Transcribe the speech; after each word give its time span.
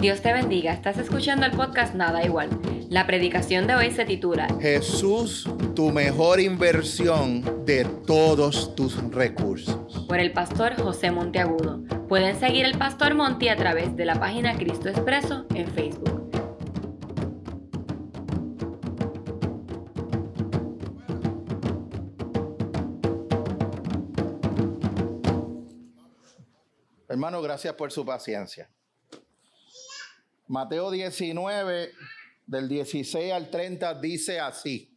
Dios 0.00 0.22
te 0.22 0.32
bendiga, 0.32 0.72
estás 0.72 0.96
escuchando 0.96 1.44
el 1.44 1.52
podcast 1.52 1.94
Nada 1.94 2.24
Igual. 2.24 2.48
La 2.88 3.06
predicación 3.06 3.66
de 3.66 3.74
hoy 3.74 3.90
se 3.90 4.06
titula 4.06 4.48
Jesús, 4.58 5.46
tu 5.76 5.90
mejor 5.90 6.40
inversión 6.40 7.66
de 7.66 7.84
todos 7.84 8.74
tus 8.74 8.96
recursos. 9.12 10.06
Por 10.08 10.18
el 10.18 10.32
pastor 10.32 10.74
José 10.80 11.10
Monteagudo. 11.10 11.82
Pueden 12.08 12.40
seguir 12.40 12.64
el 12.64 12.78
pastor 12.78 13.14
Monti 13.14 13.48
a 13.48 13.56
través 13.56 13.94
de 13.94 14.06
la 14.06 14.18
página 14.18 14.56
Cristo 14.56 14.88
Expreso 14.88 15.44
en 15.54 15.68
Facebook. 15.68 16.30
Hermano, 27.06 27.42
gracias 27.42 27.74
por 27.74 27.92
su 27.92 28.02
paciencia. 28.06 28.70
Mateo 30.50 30.90
19, 30.90 31.92
del 32.44 32.68
16 32.68 33.32
al 33.32 33.50
30, 33.50 33.94
dice 34.00 34.40
así. 34.40 34.92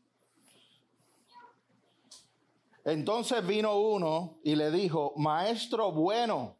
Entonces 2.84 3.46
vino 3.46 3.80
uno 3.80 4.40
y 4.44 4.56
le 4.56 4.72
dijo, 4.72 5.14
Maestro 5.16 5.92
bueno, 5.92 6.58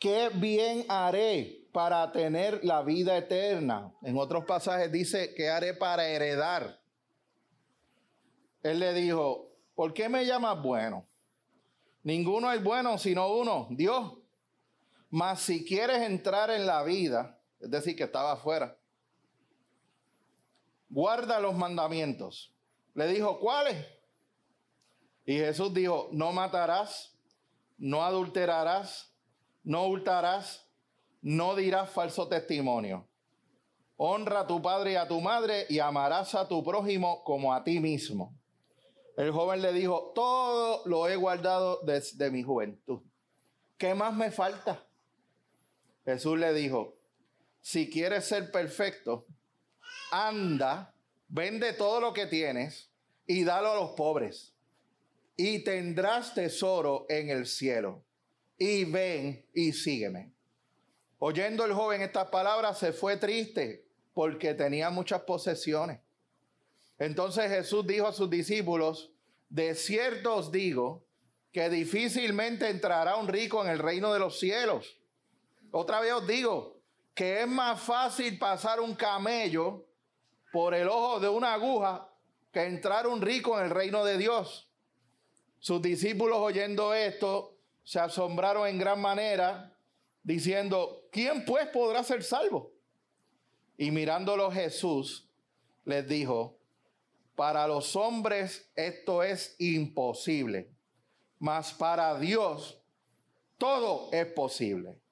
¿qué 0.00 0.28
bien 0.34 0.84
haré 0.88 1.68
para 1.70 2.10
tener 2.10 2.64
la 2.64 2.82
vida 2.82 3.16
eterna? 3.16 3.94
En 4.02 4.18
otros 4.18 4.44
pasajes 4.44 4.90
dice, 4.90 5.32
¿qué 5.32 5.48
haré 5.48 5.72
para 5.72 6.08
heredar? 6.08 6.80
Él 8.64 8.80
le 8.80 8.92
dijo, 8.92 9.52
¿por 9.76 9.94
qué 9.94 10.08
me 10.08 10.26
llamas 10.26 10.60
bueno? 10.60 11.06
Ninguno 12.02 12.50
es 12.50 12.60
bueno 12.60 12.98
sino 12.98 13.32
uno, 13.32 13.68
Dios. 13.70 14.14
Mas 15.10 15.42
si 15.42 15.64
quieres 15.64 16.02
entrar 16.02 16.50
en 16.50 16.66
la 16.66 16.82
vida, 16.82 17.38
es 17.64 17.70
decir, 17.70 17.96
que 17.96 18.04
estaba 18.04 18.32
afuera. 18.32 18.78
Guarda 20.88 21.40
los 21.40 21.54
mandamientos. 21.54 22.54
Le 22.94 23.06
dijo, 23.08 23.40
¿cuáles? 23.40 23.84
Y 25.24 25.38
Jesús 25.38 25.72
dijo, 25.72 26.08
no 26.12 26.32
matarás, 26.32 27.18
no 27.78 28.04
adulterarás, 28.04 29.12
no 29.62 29.86
hurtarás, 29.86 30.70
no 31.22 31.56
dirás 31.56 31.90
falso 31.90 32.28
testimonio. 32.28 33.08
Honra 33.96 34.40
a 34.40 34.46
tu 34.46 34.60
padre 34.60 34.92
y 34.92 34.96
a 34.96 35.08
tu 35.08 35.20
madre 35.20 35.66
y 35.70 35.78
amarás 35.78 36.34
a 36.34 36.46
tu 36.46 36.62
prójimo 36.62 37.24
como 37.24 37.54
a 37.54 37.64
ti 37.64 37.80
mismo. 37.80 38.38
El 39.16 39.30
joven 39.30 39.62
le 39.62 39.72
dijo, 39.72 40.12
todo 40.14 40.82
lo 40.84 41.08
he 41.08 41.16
guardado 41.16 41.80
desde 41.84 42.30
mi 42.30 42.42
juventud. 42.42 43.00
¿Qué 43.78 43.94
más 43.94 44.14
me 44.14 44.30
falta? 44.30 44.86
Jesús 46.04 46.38
le 46.38 46.52
dijo, 46.52 46.98
si 47.64 47.88
quieres 47.88 48.26
ser 48.26 48.50
perfecto, 48.52 49.26
anda, 50.10 50.94
vende 51.28 51.72
todo 51.72 51.98
lo 51.98 52.12
que 52.12 52.26
tienes 52.26 52.90
y 53.26 53.42
dalo 53.42 53.70
a 53.70 53.74
los 53.76 53.90
pobres. 53.92 54.52
Y 55.34 55.64
tendrás 55.64 56.34
tesoro 56.34 57.06
en 57.08 57.30
el 57.30 57.46
cielo. 57.46 58.04
Y 58.58 58.84
ven 58.84 59.46
y 59.54 59.72
sígueme. 59.72 60.34
Oyendo 61.18 61.64
el 61.64 61.72
joven 61.72 62.02
estas 62.02 62.28
palabras, 62.28 62.78
se 62.78 62.92
fue 62.92 63.16
triste 63.16 63.86
porque 64.12 64.52
tenía 64.52 64.90
muchas 64.90 65.22
posesiones. 65.22 66.00
Entonces 66.98 67.50
Jesús 67.50 67.86
dijo 67.86 68.06
a 68.06 68.12
sus 68.12 68.28
discípulos, 68.28 69.10
de 69.48 69.74
cierto 69.74 70.36
os 70.36 70.52
digo 70.52 71.06
que 71.50 71.70
difícilmente 71.70 72.68
entrará 72.68 73.16
un 73.16 73.26
rico 73.26 73.64
en 73.64 73.70
el 73.70 73.78
reino 73.78 74.12
de 74.12 74.18
los 74.18 74.38
cielos. 74.38 75.00
Otra 75.70 76.00
vez 76.00 76.12
os 76.12 76.26
digo, 76.26 76.73
que 77.14 77.42
es 77.42 77.48
más 77.48 77.80
fácil 77.80 78.38
pasar 78.38 78.80
un 78.80 78.94
camello 78.94 79.86
por 80.52 80.74
el 80.74 80.88
ojo 80.88 81.20
de 81.20 81.28
una 81.28 81.54
aguja 81.54 82.10
que 82.52 82.64
entrar 82.64 83.06
un 83.06 83.20
rico 83.20 83.58
en 83.58 83.66
el 83.66 83.70
reino 83.70 84.04
de 84.04 84.18
Dios. 84.18 84.68
Sus 85.58 85.80
discípulos 85.80 86.38
oyendo 86.38 86.92
esto 86.92 87.56
se 87.84 88.00
asombraron 88.00 88.66
en 88.66 88.78
gran 88.78 89.00
manera, 89.00 89.76
diciendo, 90.22 91.06
¿quién 91.10 91.44
pues 91.44 91.68
podrá 91.68 92.02
ser 92.02 92.22
salvo? 92.22 92.72
Y 93.76 93.90
mirándolo 93.90 94.50
Jesús 94.50 95.28
les 95.84 96.08
dijo, 96.08 96.58
para 97.34 97.66
los 97.66 97.96
hombres 97.96 98.70
esto 98.76 99.22
es 99.22 99.56
imposible, 99.58 100.70
mas 101.38 101.72
para 101.72 102.18
Dios 102.18 102.80
todo 103.58 104.08
es 104.12 104.26
posible. 104.26 105.03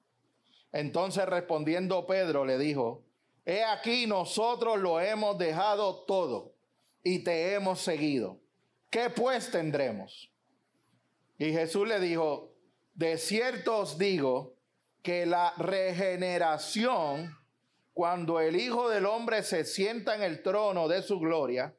Entonces 0.73 1.27
respondiendo 1.27 2.07
Pedro 2.07 2.45
le 2.45 2.57
dijo, 2.57 3.03
he 3.45 3.63
aquí 3.63 4.07
nosotros 4.07 4.79
lo 4.79 4.99
hemos 4.99 5.37
dejado 5.37 6.03
todo 6.05 6.55
y 7.03 7.23
te 7.23 7.53
hemos 7.53 7.79
seguido. 7.79 8.39
¿Qué 8.89 9.11
pues 9.11 9.51
tendremos? 9.51 10.31
Y 11.37 11.51
Jesús 11.51 11.87
le 11.87 11.99
dijo, 11.99 12.53
de 12.95 13.17
cierto 13.19 13.77
os 13.79 13.99
digo 13.99 14.55
que 15.03 15.27
la 15.27 15.53
regeneración, 15.57 17.37
cuando 17.93 18.39
el 18.39 18.55
Hijo 18.55 18.89
del 18.89 19.05
Hombre 19.05 19.43
se 19.43 19.65
sienta 19.65 20.15
en 20.15 20.23
el 20.23 20.41
trono 20.41 20.87
de 20.87 21.03
su 21.03 21.19
gloria, 21.19 21.75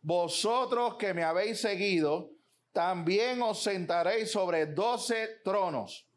vosotros 0.00 0.96
que 0.96 1.14
me 1.14 1.22
habéis 1.22 1.60
seguido, 1.60 2.30
también 2.72 3.40
os 3.42 3.62
sentaréis 3.62 4.32
sobre 4.32 4.66
doce 4.66 5.28
tronos 5.44 6.08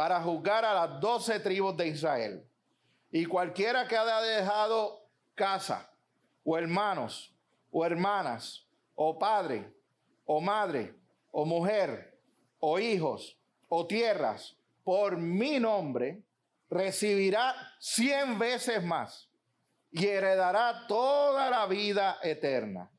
para 0.00 0.22
juzgar 0.22 0.64
a 0.64 0.72
las 0.72 0.98
doce 0.98 1.40
tribus 1.40 1.76
de 1.76 1.88
Israel. 1.88 2.42
Y 3.12 3.26
cualquiera 3.26 3.86
que 3.86 3.98
haya 3.98 4.22
dejado 4.22 5.06
casa, 5.34 5.92
o 6.42 6.56
hermanos, 6.56 7.30
o 7.70 7.84
hermanas, 7.84 8.66
o 8.94 9.18
padre, 9.18 9.70
o 10.24 10.40
madre, 10.40 10.94
o 11.30 11.44
mujer, 11.44 12.18
o 12.60 12.78
hijos, 12.78 13.36
o 13.68 13.86
tierras, 13.86 14.56
por 14.84 15.18
mi 15.18 15.60
nombre, 15.60 16.22
recibirá 16.70 17.54
cien 17.78 18.38
veces 18.38 18.82
más 18.82 19.28
y 19.92 20.06
heredará 20.06 20.86
toda 20.88 21.50
la 21.50 21.66
vida 21.66 22.20
eterna. 22.22 22.90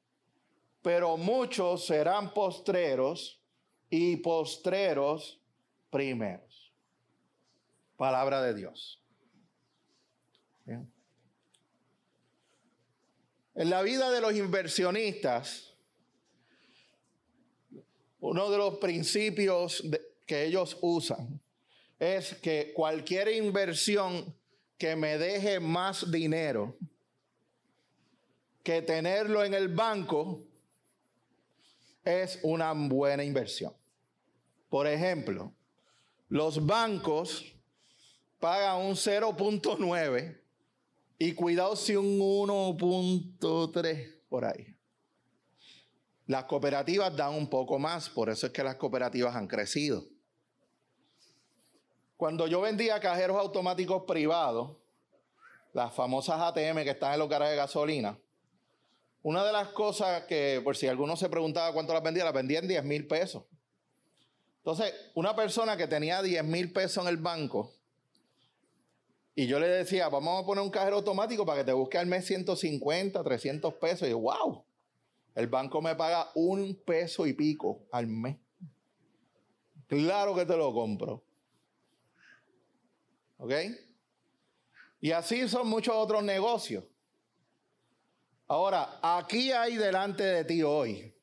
Pero 0.83 1.17
muchos 1.17 1.83
serán 1.87 2.31
postreros 2.31 3.41
y 3.89 4.17
postreros 4.17 5.41
primeros. 5.89 6.50
Palabra 8.01 8.41
de 8.41 8.55
Dios. 8.55 8.99
En 10.65 10.89
la 13.69 13.83
vida 13.83 14.09
de 14.09 14.19
los 14.19 14.33
inversionistas, 14.33 15.75
uno 18.19 18.49
de 18.49 18.57
los 18.57 18.79
principios 18.79 19.83
que 20.25 20.45
ellos 20.45 20.79
usan 20.81 21.39
es 21.99 22.33
que 22.37 22.73
cualquier 22.73 23.27
inversión 23.27 24.35
que 24.79 24.95
me 24.95 25.19
deje 25.19 25.59
más 25.59 26.09
dinero 26.09 26.75
que 28.63 28.81
tenerlo 28.81 29.43
en 29.43 29.53
el 29.53 29.67
banco 29.67 30.43
es 32.03 32.39
una 32.41 32.73
buena 32.73 33.23
inversión. 33.23 33.75
Por 34.71 34.87
ejemplo, 34.87 35.53
los 36.29 36.65
bancos 36.65 37.60
paga 38.41 38.75
un 38.75 38.95
0.9 38.95 40.41
y 41.19 41.33
cuidado 41.33 41.75
si 41.75 41.95
un 41.95 42.19
1.3 42.19 44.15
por 44.27 44.43
ahí. 44.43 44.75
Las 46.25 46.45
cooperativas 46.45 47.15
dan 47.15 47.35
un 47.35 47.47
poco 47.47 47.77
más, 47.77 48.09
por 48.09 48.29
eso 48.29 48.47
es 48.47 48.51
que 48.51 48.63
las 48.63 48.75
cooperativas 48.75 49.35
han 49.35 49.47
crecido. 49.47 50.03
Cuando 52.17 52.47
yo 52.47 52.61
vendía 52.61 52.99
cajeros 52.99 53.37
automáticos 53.37 54.03
privados, 54.07 54.75
las 55.73 55.93
famosas 55.93 56.41
ATM 56.41 56.83
que 56.83 56.89
están 56.89 57.13
en 57.13 57.19
los 57.19 57.29
garajes 57.29 57.51
de 57.51 57.57
gasolina, 57.57 58.19
una 59.21 59.45
de 59.45 59.51
las 59.51 59.67
cosas 59.69 60.23
que, 60.23 60.61
por 60.63 60.75
si 60.75 60.87
alguno 60.87 61.15
se 61.15 61.29
preguntaba 61.29 61.71
cuánto 61.73 61.93
las 61.93 62.01
vendía, 62.01 62.23
las 62.23 62.33
vendía 62.33 62.59
en 62.59 62.67
10 62.67 62.83
mil 62.85 63.07
pesos. 63.07 63.43
Entonces, 64.57 64.93
una 65.13 65.35
persona 65.35 65.77
que 65.77 65.87
tenía 65.87 66.23
10 66.23 66.43
mil 66.43 66.73
pesos 66.73 67.03
en 67.03 67.09
el 67.09 67.17
banco, 67.17 67.71
y 69.33 69.47
yo 69.47 69.59
le 69.59 69.67
decía, 69.67 70.09
vamos 70.09 70.43
a 70.43 70.45
poner 70.45 70.63
un 70.63 70.69
cajero 70.69 70.97
automático 70.97 71.45
para 71.45 71.59
que 71.59 71.65
te 71.65 71.71
busque 71.71 71.97
al 71.97 72.05
mes 72.05 72.25
150, 72.25 73.23
300 73.23 73.73
pesos. 73.75 74.07
Y 74.07 74.13
wow, 74.13 74.65
el 75.35 75.47
banco 75.47 75.81
me 75.81 75.95
paga 75.95 76.29
un 76.35 76.75
peso 76.75 77.25
y 77.25 77.33
pico 77.33 77.87
al 77.91 78.07
mes. 78.07 78.37
Claro 79.87 80.35
que 80.35 80.45
te 80.45 80.57
lo 80.57 80.73
compro. 80.73 81.23
¿Ok? 83.37 83.53
Y 84.99 85.11
así 85.11 85.47
son 85.47 85.67
muchos 85.67 85.95
otros 85.95 86.23
negocios. 86.23 86.83
Ahora, 88.47 88.99
aquí 89.01 89.51
hay 89.53 89.77
delante 89.77 90.23
de 90.23 90.43
ti 90.43 90.61
hoy 90.61 91.15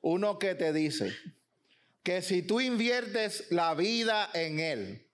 uno 0.00 0.38
que 0.38 0.54
te 0.54 0.72
dice 0.72 1.12
que 2.04 2.22
si 2.22 2.42
tú 2.42 2.60
inviertes 2.60 3.50
la 3.50 3.74
vida 3.74 4.30
en 4.32 4.60
él, 4.60 5.06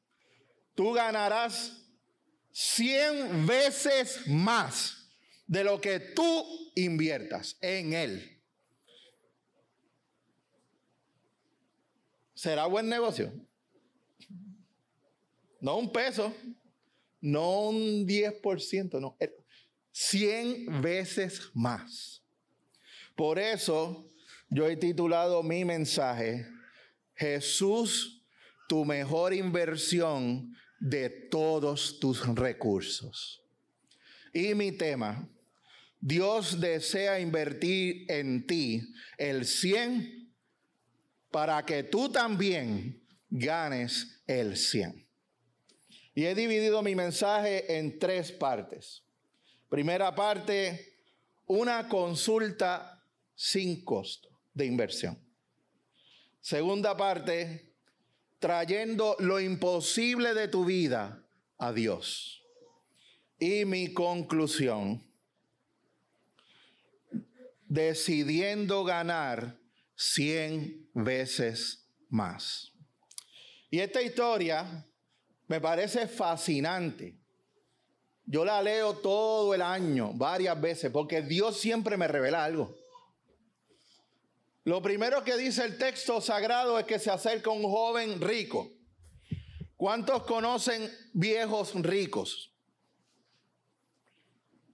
tú 0.75 0.93
ganarás 0.93 1.84
cien 2.55 3.47
veces 3.49 4.29
más 4.29 5.11
de 5.45 5.65
lo 5.65 5.81
que 5.81 5.99
tú 5.99 6.71
inviertas 6.77 7.59
en 7.61 7.93
Él. 7.93 8.41
¿Será 12.33 12.67
buen 12.67 12.89
negocio? 12.89 13.33
No 15.61 15.79
un 15.79 15.91
peso, 15.91 16.33
no 17.21 17.71
un 17.71 18.06
10%, 18.06 19.00
no, 19.00 19.17
100 19.91 20.81
veces 20.81 21.50
más. 21.55 22.23
Por 23.17 23.39
eso 23.39 24.09
yo 24.49 24.69
he 24.69 24.77
titulado 24.77 25.43
mi 25.43 25.65
mensaje, 25.65 26.47
Jesús, 27.15 28.23
tu 28.69 28.85
mejor 28.85 29.35
inversión 29.35 30.55
de 30.85 31.09
todos 31.09 31.99
tus 31.99 32.27
recursos. 32.35 33.43
Y 34.35 34.55
mi 34.55 34.71
tema, 34.73 35.27
Dios 35.99 36.61
desea 36.61 37.19
invertir 37.21 38.05
en 38.11 38.47
ti 38.47 38.93
el 39.17 39.47
100 39.47 40.31
para 41.31 41.65
que 41.65 41.85
tú 41.85 42.11
también 42.11 43.03
ganes 43.31 44.23
el 44.27 44.59
100. 44.59 45.09
Y 46.15 46.27
he 46.27 46.35
dividido 46.35 46.83
mi 46.83 46.95
mensaje 46.95 47.79
en 47.79 47.99
tres 47.99 48.31
partes. 48.31 49.03
Primera 49.71 50.15
parte, 50.15 50.99
una 51.47 51.89
consulta 51.89 53.03
sin 53.35 53.83
costo 53.83 54.29
de 54.53 54.67
inversión. 54.67 55.19
Segunda 56.43 56.95
parte, 56.95 57.74
trayendo 58.44 59.17
lo 59.20 59.41
imposible 59.41 60.35
de 60.35 60.49
tu 60.49 60.67
vida 60.67 61.26
a 61.56 61.73
Dios. 61.73 62.44
Y 63.38 63.64
mi 63.64 63.94
conclusión, 63.94 65.02
decidiendo 67.67 68.85
ganar 68.85 69.56
cien 69.94 70.91
veces 70.93 71.88
más. 72.11 72.70
Y 73.70 73.81
esta 73.81 74.02
historia 74.02 74.87
me 75.47 75.58
parece 75.58 76.06
fascinante. 76.06 77.17
Yo 78.26 78.44
la 78.44 78.61
leo 78.61 78.99
todo 78.99 79.55
el 79.55 79.62
año, 79.62 80.12
varias 80.12 80.61
veces, 80.61 80.90
porque 80.90 81.23
Dios 81.23 81.58
siempre 81.58 81.97
me 81.97 82.08
revela 82.08 82.44
algo. 82.44 82.76
Lo 84.64 84.81
primero 84.81 85.22
que 85.22 85.37
dice 85.37 85.62
el 85.64 85.76
texto 85.76 86.22
sagrado 86.22 86.78
es 86.78 86.87
que 86.87 86.99
se 86.99 87.11
acerca 87.11 87.50
un 87.50 87.64
joven 87.64 88.20
rico. 88.20 88.72
¿Cuántos 89.76 90.22
conocen 90.22 90.90
viejos 91.12 91.75
ricos? 91.75 92.50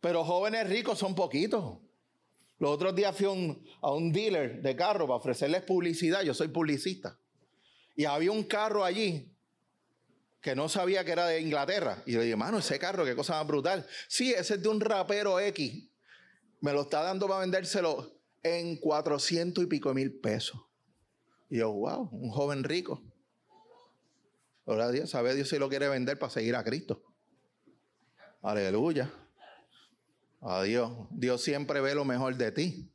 Pero 0.01 0.25
jóvenes 0.25 0.69
ricos 0.69 0.99
son 0.99 1.17
poquitos. 1.17 1.79
Los 2.61 2.71
otros 2.71 2.95
días 2.95 3.17
fui 3.17 3.27
a 3.81 3.91
un 3.91 4.13
dealer 4.13 4.63
de 4.63 4.77
carro 4.77 5.07
para 5.07 5.17
ofrecerles 5.17 5.63
publicidad. 5.63 6.23
Yo 6.23 6.35
soy 6.35 6.49
publicista. 6.49 7.19
Y 7.97 8.05
había 8.05 8.31
un 8.31 8.45
carro 8.45 8.85
allí 8.85 9.35
que 10.41 10.55
no 10.55 10.69
sabía 10.69 11.05
que 11.05 11.13
era 11.13 11.27
de 11.27 11.41
Inglaterra. 11.41 12.03
Y 12.07 12.13
le 12.13 12.23
dije, 12.23 12.37
mano, 12.37 12.59
ese 12.59 12.79
carro, 12.79 13.05
qué 13.05 13.17
cosa 13.17 13.35
más 13.35 13.47
brutal. 13.47 13.87
Sí, 14.09 14.33
ese 14.33 14.55
es 14.55 14.63
de 14.63 14.69
un 14.69 14.81
rapero 14.81 15.41
X. 15.41 15.91
Me 16.61 16.73
lo 16.73 16.83
está 16.83 17.03
dando 17.03 17.27
para 17.27 17.41
vendérselo 17.41 18.20
en 18.43 18.77
400 18.77 19.65
y 19.65 19.67
pico 19.67 19.93
mil 19.95 20.13
pesos. 20.21 20.61
Y 21.49 21.59
yo, 21.59 21.73
wow, 21.73 22.09
un 22.13 22.31
joven 22.31 22.65
rico. 22.65 23.03
Ahora 24.67 24.91
Dios, 24.91 25.11
sabe 25.11 25.35
Dios 25.35 25.49
si 25.49 25.59
lo 25.59 25.69
quiere 25.69 25.89
vender 25.89 26.19
para 26.19 26.31
seguir 26.31 26.55
a 26.55 26.63
Cristo. 26.63 27.03
Aleluya. 28.43 29.13
Adiós. 30.41 31.09
Dios 31.11 31.43
siempre 31.43 31.81
ve 31.81 31.95
lo 31.95 32.05
mejor 32.05 32.37
de 32.37 32.53
ti. 32.53 32.93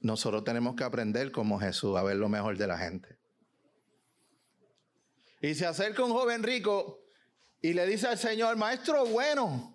Nosotros 0.00 0.44
tenemos 0.44 0.76
que 0.76 0.84
aprender 0.84 1.30
como 1.32 1.58
Jesús 1.58 1.96
a 1.96 2.02
ver 2.02 2.16
lo 2.16 2.28
mejor 2.28 2.56
de 2.56 2.66
la 2.66 2.78
gente. 2.78 3.18
Y 5.42 5.54
se 5.54 5.66
acerca 5.66 6.04
un 6.04 6.12
joven 6.12 6.42
rico 6.42 7.04
y 7.60 7.74
le 7.74 7.86
dice 7.86 8.06
al 8.06 8.18
Señor, 8.18 8.56
maestro 8.56 9.04
bueno, 9.04 9.73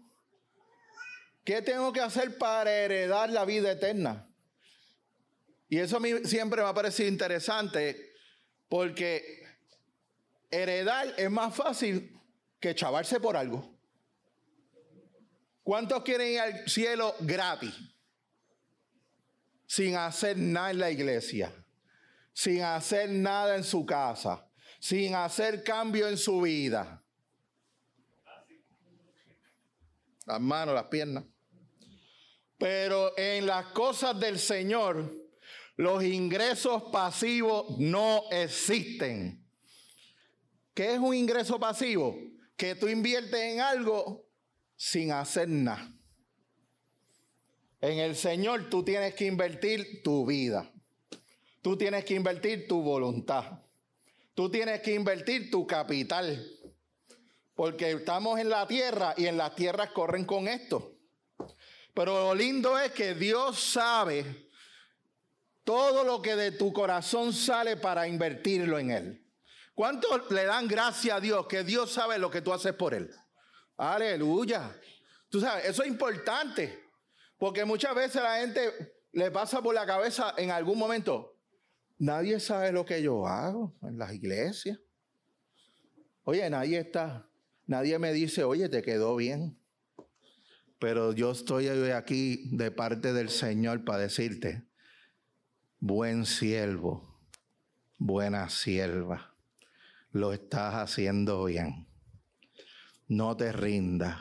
¿qué 1.43 1.61
tengo 1.61 1.91
que 1.93 2.01
hacer 2.01 2.37
para 2.37 2.71
heredar 2.71 3.29
la 3.29 3.45
vida 3.45 3.71
eterna? 3.71 4.29
Y 5.67 5.77
eso 5.77 5.97
a 5.97 5.99
mí 5.99 6.11
siempre 6.25 6.61
me 6.61 6.67
ha 6.67 6.73
parecido 6.73 7.07
interesante 7.07 8.13
porque 8.67 9.45
heredar 10.49 11.13
es 11.17 11.29
más 11.29 11.55
fácil 11.55 12.19
que 12.59 12.73
chavarse 12.73 13.19
por 13.19 13.37
algo. 13.37 13.77
¿Cuántos 15.63 16.03
quieren 16.03 16.33
ir 16.33 16.39
al 16.39 16.67
cielo 16.67 17.15
gratis? 17.19 17.73
Sin 19.67 19.95
hacer 19.95 20.35
nada 20.35 20.71
en 20.71 20.79
la 20.79 20.89
iglesia, 20.89 21.53
sin 22.33 22.63
hacer 22.63 23.09
nada 23.11 23.55
en 23.55 23.63
su 23.63 23.85
casa, 23.85 24.49
sin 24.79 25.13
hacer 25.13 25.63
cambio 25.63 26.07
en 26.07 26.17
su 26.17 26.41
vida. 26.41 26.98
Las 30.29 30.39
manos, 30.39 30.75
las 30.75 30.85
piernas. 30.85 31.23
Pero 32.59 33.17
en 33.17 33.47
las 33.47 33.65
cosas 33.67 34.19
del 34.19 34.37
Señor, 34.37 35.11
los 35.75 36.03
ingresos 36.03 36.83
pasivos 36.91 37.79
no 37.79 38.25
existen. 38.29 39.43
¿Qué 40.75 40.93
es 40.93 40.99
un 40.99 41.15
ingreso 41.15 41.59
pasivo? 41.59 42.15
Que 42.55 42.75
tú 42.75 42.87
inviertes 42.87 43.41
en 43.41 43.59
algo 43.59 44.29
sin 44.75 45.11
hacer 45.11 45.49
nada. 45.49 45.91
En 47.81 47.97
el 47.97 48.15
Señor 48.15 48.69
tú 48.69 48.83
tienes 48.83 49.15
que 49.15 49.25
invertir 49.25 50.03
tu 50.03 50.27
vida. 50.27 50.71
Tú 51.63 51.75
tienes 51.75 52.05
que 52.05 52.13
invertir 52.13 52.67
tu 52.67 52.83
voluntad. 52.83 53.63
Tú 54.35 54.51
tienes 54.51 54.81
que 54.81 54.93
invertir 54.93 55.49
tu 55.49 55.65
capital. 55.65 56.45
Porque 57.59 57.91
estamos 57.91 58.39
en 58.39 58.47
la 58.47 58.65
tierra 58.65 59.13
y 59.17 59.25
en 59.25 59.35
las 59.35 59.53
tierras 59.53 59.89
corren 59.89 60.23
con 60.23 60.47
esto. 60.47 60.95
Pero 61.93 62.13
lo 62.27 62.33
lindo 62.33 62.79
es 62.79 62.93
que 62.93 63.15
Dios 63.15 63.59
sabe 63.59 64.47
todo 65.65 66.05
lo 66.05 66.21
que 66.21 66.37
de 66.37 66.53
tu 66.53 66.71
corazón 66.71 67.33
sale 67.33 67.75
para 67.75 68.07
invertirlo 68.07 68.79
en 68.79 68.91
Él. 68.91 69.25
¿Cuántos 69.75 70.31
le 70.31 70.45
dan 70.45 70.69
gracias 70.69 71.17
a 71.17 71.19
Dios 71.19 71.47
que 71.47 71.65
Dios 71.65 71.91
sabe 71.91 72.17
lo 72.17 72.31
que 72.31 72.41
tú 72.41 72.53
haces 72.53 72.71
por 72.75 72.93
Él? 72.93 73.13
Aleluya. 73.75 74.73
Tú 75.27 75.41
sabes, 75.41 75.65
eso 75.65 75.83
es 75.83 75.89
importante. 75.89 76.81
Porque 77.37 77.65
muchas 77.65 77.93
veces 77.93 78.23
la 78.23 78.39
gente 78.39 78.95
le 79.11 79.31
pasa 79.31 79.61
por 79.61 79.75
la 79.75 79.85
cabeza 79.85 80.33
en 80.37 80.51
algún 80.51 80.79
momento, 80.79 81.35
Nadie 81.97 82.39
sabe 82.39 82.71
lo 82.71 82.85
que 82.85 83.01
yo 83.01 83.27
hago 83.27 83.75
en 83.81 83.97
las 83.97 84.13
iglesias. 84.13 84.79
Oye, 86.23 86.49
nadie 86.49 86.79
está, 86.79 87.28
nadie 87.69 87.99
me 87.99 88.11
dice, 88.11 88.43
oye, 88.43 88.67
te 88.67 88.81
quedó 88.81 89.15
bien. 89.15 89.55
Pero 90.79 91.13
yo 91.13 91.31
estoy 91.31 91.67
aquí 91.67 92.49
de 92.51 92.71
parte 92.71 93.13
del 93.13 93.29
Señor 93.29 93.85
para 93.85 93.99
decirte, 93.99 94.63
buen 95.79 96.25
siervo, 96.25 97.21
buena 97.97 98.49
sierva, 98.49 99.35
lo 100.11 100.33
estás 100.33 100.73
haciendo 100.75 101.43
bien. 101.45 101.87
No 103.07 103.37
te 103.37 103.51
rindas, 103.51 104.19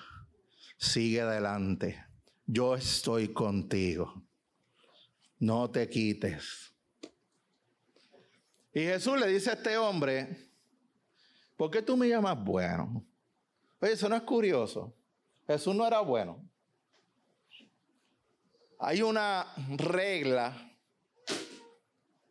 sigue 0.77 1.23
adelante. 1.23 2.05
Yo 2.45 2.75
estoy 2.75 3.29
contigo. 3.29 4.25
No 5.39 5.71
te 5.71 5.89
quites. 5.89 6.75
Y 8.75 8.81
Jesús 8.81 9.19
le 9.19 9.29
dice 9.29 9.51
a 9.51 9.55
este 9.55 9.79
hombre, 9.79 10.51
¿por 11.57 11.71
qué 11.71 11.81
tú 11.81 11.97
me 11.97 12.09
llamas 12.09 12.43
bueno? 12.45 13.08
Oye, 13.81 13.93
eso 13.93 14.09
no 14.09 14.17
es 14.17 14.23
curioso. 14.23 14.95
Jesús 15.47 15.75
no 15.75 15.87
era 15.87 16.01
bueno. 16.01 16.45
Hay 18.81 19.03
una 19.03 19.47
regla 19.77 20.77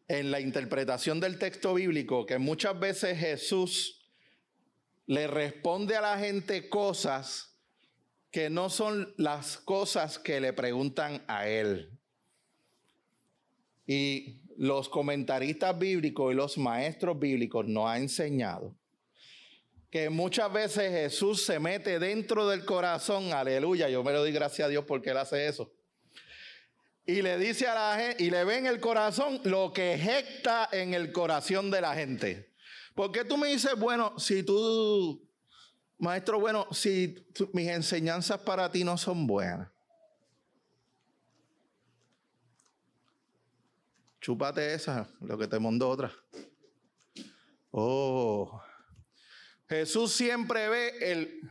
en 0.08 0.32
la 0.32 0.40
interpretación 0.40 1.20
del 1.20 1.40
texto 1.40 1.74
bíblico 1.74 2.26
que 2.26 2.38
muchas 2.38 2.80
veces 2.80 3.18
Jesús 3.18 4.08
le 5.06 5.28
responde 5.28 5.96
a 5.96 6.02
la 6.02 6.20
gente 6.20 6.70
cosas 6.70 7.58
que 8.32 8.50
no 8.50 8.70
son 8.70 9.14
las 9.18 9.58
cosas 9.58 10.20
que 10.20 10.40
le 10.40 10.54
preguntan 10.54 11.24
a 11.28 11.48
él. 11.48 11.98
Y 13.86 14.42
los 14.58 14.90
comentaristas 14.90 15.78
bíblicos 15.80 16.32
y 16.32 16.36
los 16.36 16.58
maestros 16.58 17.18
bíblicos 17.18 17.66
nos 17.68 17.90
han 17.90 18.04
enseñado 18.04 18.77
que 19.90 20.10
muchas 20.10 20.52
veces 20.52 20.92
Jesús 20.92 21.46
se 21.46 21.60
mete 21.60 22.00
dentro 22.00 22.48
del 22.48 22.66
corazón, 22.66 23.32
aleluya, 23.34 23.90
yo 23.90 24.04
me 24.04 24.12
lo 24.12 24.20
doy 24.20 24.32
gracias 24.32 24.66
a 24.66 24.70
Dios 24.70 24.86
porque 24.86 25.12
Él 25.12 25.18
hace 25.18 25.48
eso. 25.48 25.72
Y 27.06 27.22
le 27.22 27.38
dice 27.38 27.68
a 27.68 27.74
la 27.74 27.98
gente, 27.98 28.24
y 28.24 28.30
le 28.30 28.44
ve 28.44 28.58
en 28.58 28.66
el 28.66 28.80
corazón 28.82 29.40
lo 29.46 29.72
que 29.72 29.94
ejecta 29.94 30.68
en 30.72 30.94
el 30.94 31.14
corazón 31.14 31.72
de 31.72 31.82
la 31.82 31.96
gente. 31.96 32.54
¿Por 32.96 33.12
qué 33.12 33.24
tú 33.24 33.38
me 33.38 33.48
dices, 33.48 33.76
bueno, 33.78 34.20
si 34.20 34.44
tú 34.44 35.28
Maestro, 36.00 36.40
bueno, 36.40 36.68
si 36.72 37.26
mis 37.54 37.70
enseñanzas 37.70 38.40
para 38.42 38.72
ti 38.72 38.84
no 38.84 38.98
son 38.98 39.26
buenas, 39.26 39.70
chúpate 44.22 44.76
esa, 44.76 45.10
lo 45.22 45.38
que 45.38 45.48
te 45.48 45.60
mandó 45.60 45.90
otra. 45.90 46.12
Oh, 47.72 48.62
Jesús 49.70 50.14
siempre 50.14 50.70
ve 50.70 50.94
el 51.02 51.42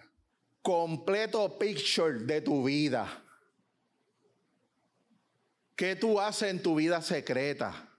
completo 0.63 1.59
picture 1.59 2.21
de 2.25 2.41
tu 2.41 2.65
vida. 2.65 3.23
¿Qué 5.77 5.95
tú 5.95 6.19
haces 6.19 6.51
en 6.51 6.63
tu 6.63 6.75
vida 6.75 7.03
secreta? 7.03 7.93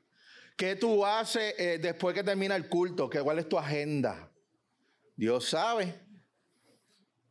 ¿Qué 0.57 0.75
tú 0.75 1.05
haces 1.05 1.53
eh, 1.59 1.77
después 1.79 2.15
que 2.15 2.24
termina 2.24 2.55
el 2.55 2.67
culto? 2.67 3.09
¿Cuál 3.09 3.39
es 3.39 3.47
tu 3.47 3.59
agenda? 3.59 4.31
Dios 5.15 5.47
sabe. 5.50 5.93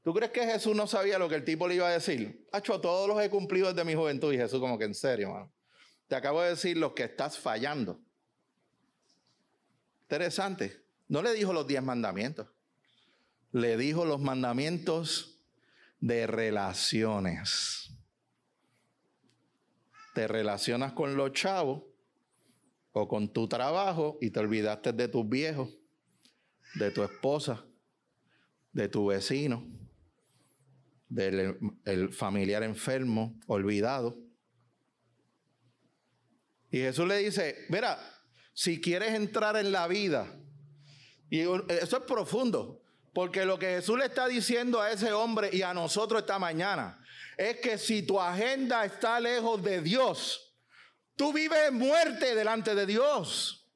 ¿Tú 0.04 0.14
crees 0.14 0.30
que 0.30 0.46
Jesús 0.46 0.76
no 0.76 0.86
sabía 0.86 1.18
lo 1.18 1.28
que 1.28 1.34
el 1.34 1.44
tipo 1.44 1.66
le 1.66 1.74
iba 1.74 1.88
a 1.88 1.92
decir? 1.92 2.46
Hacho, 2.52 2.80
todos 2.80 3.08
los 3.08 3.20
he 3.20 3.28
cumplido 3.28 3.72
desde 3.72 3.84
mi 3.84 3.96
juventud. 3.96 4.32
Y 4.32 4.36
Jesús 4.36 4.60
como 4.60 4.78
que 4.78 4.84
en 4.84 4.94
serio, 4.94 5.32
mano. 5.32 5.52
Te 6.06 6.14
acabo 6.14 6.40
de 6.42 6.50
decir 6.50 6.76
lo 6.76 6.94
que 6.94 7.02
estás 7.02 7.36
fallando. 7.36 8.00
Interesante. 10.02 10.84
No 11.08 11.22
le 11.22 11.32
dijo 11.32 11.52
los 11.52 11.66
diez 11.66 11.82
mandamientos. 11.82 12.46
Le 13.56 13.78
dijo 13.78 14.04
los 14.04 14.20
mandamientos 14.20 15.42
de 15.98 16.26
relaciones. 16.26 17.90
Te 20.14 20.28
relacionas 20.28 20.92
con 20.92 21.16
los 21.16 21.32
chavos 21.32 21.82
o 22.92 23.08
con 23.08 23.32
tu 23.32 23.48
trabajo 23.48 24.18
y 24.20 24.28
te 24.28 24.40
olvidaste 24.40 24.92
de 24.92 25.08
tus 25.08 25.26
viejos, 25.26 25.70
de 26.74 26.90
tu 26.90 27.02
esposa, 27.02 27.64
de 28.72 28.90
tu 28.90 29.06
vecino 29.06 29.66
del 31.08 31.58
el 31.86 32.12
familiar 32.12 32.62
enfermo, 32.62 33.40
olvidado. 33.46 34.18
Y 36.70 36.80
Jesús 36.80 37.08
le 37.08 37.16
dice, 37.16 37.56
mira, 37.70 37.98
si 38.52 38.82
quieres 38.82 39.14
entrar 39.14 39.56
en 39.56 39.72
la 39.72 39.88
vida, 39.88 40.30
y 41.30 41.40
eso 41.40 41.64
es 41.68 42.02
profundo, 42.06 42.82
porque 43.16 43.46
lo 43.46 43.58
que 43.58 43.76
Jesús 43.76 43.98
le 43.98 44.04
está 44.04 44.28
diciendo 44.28 44.78
a 44.78 44.90
ese 44.90 45.10
hombre 45.10 45.48
y 45.50 45.62
a 45.62 45.72
nosotros 45.72 46.20
esta 46.20 46.38
mañana 46.38 47.02
es 47.38 47.60
que 47.60 47.78
si 47.78 48.02
tu 48.02 48.20
agenda 48.20 48.84
está 48.84 49.18
lejos 49.18 49.62
de 49.62 49.80
Dios, 49.80 50.52
tú 51.16 51.32
vives 51.32 51.72
muerte 51.72 52.34
delante 52.34 52.74
de 52.74 52.84
Dios. 52.84 53.66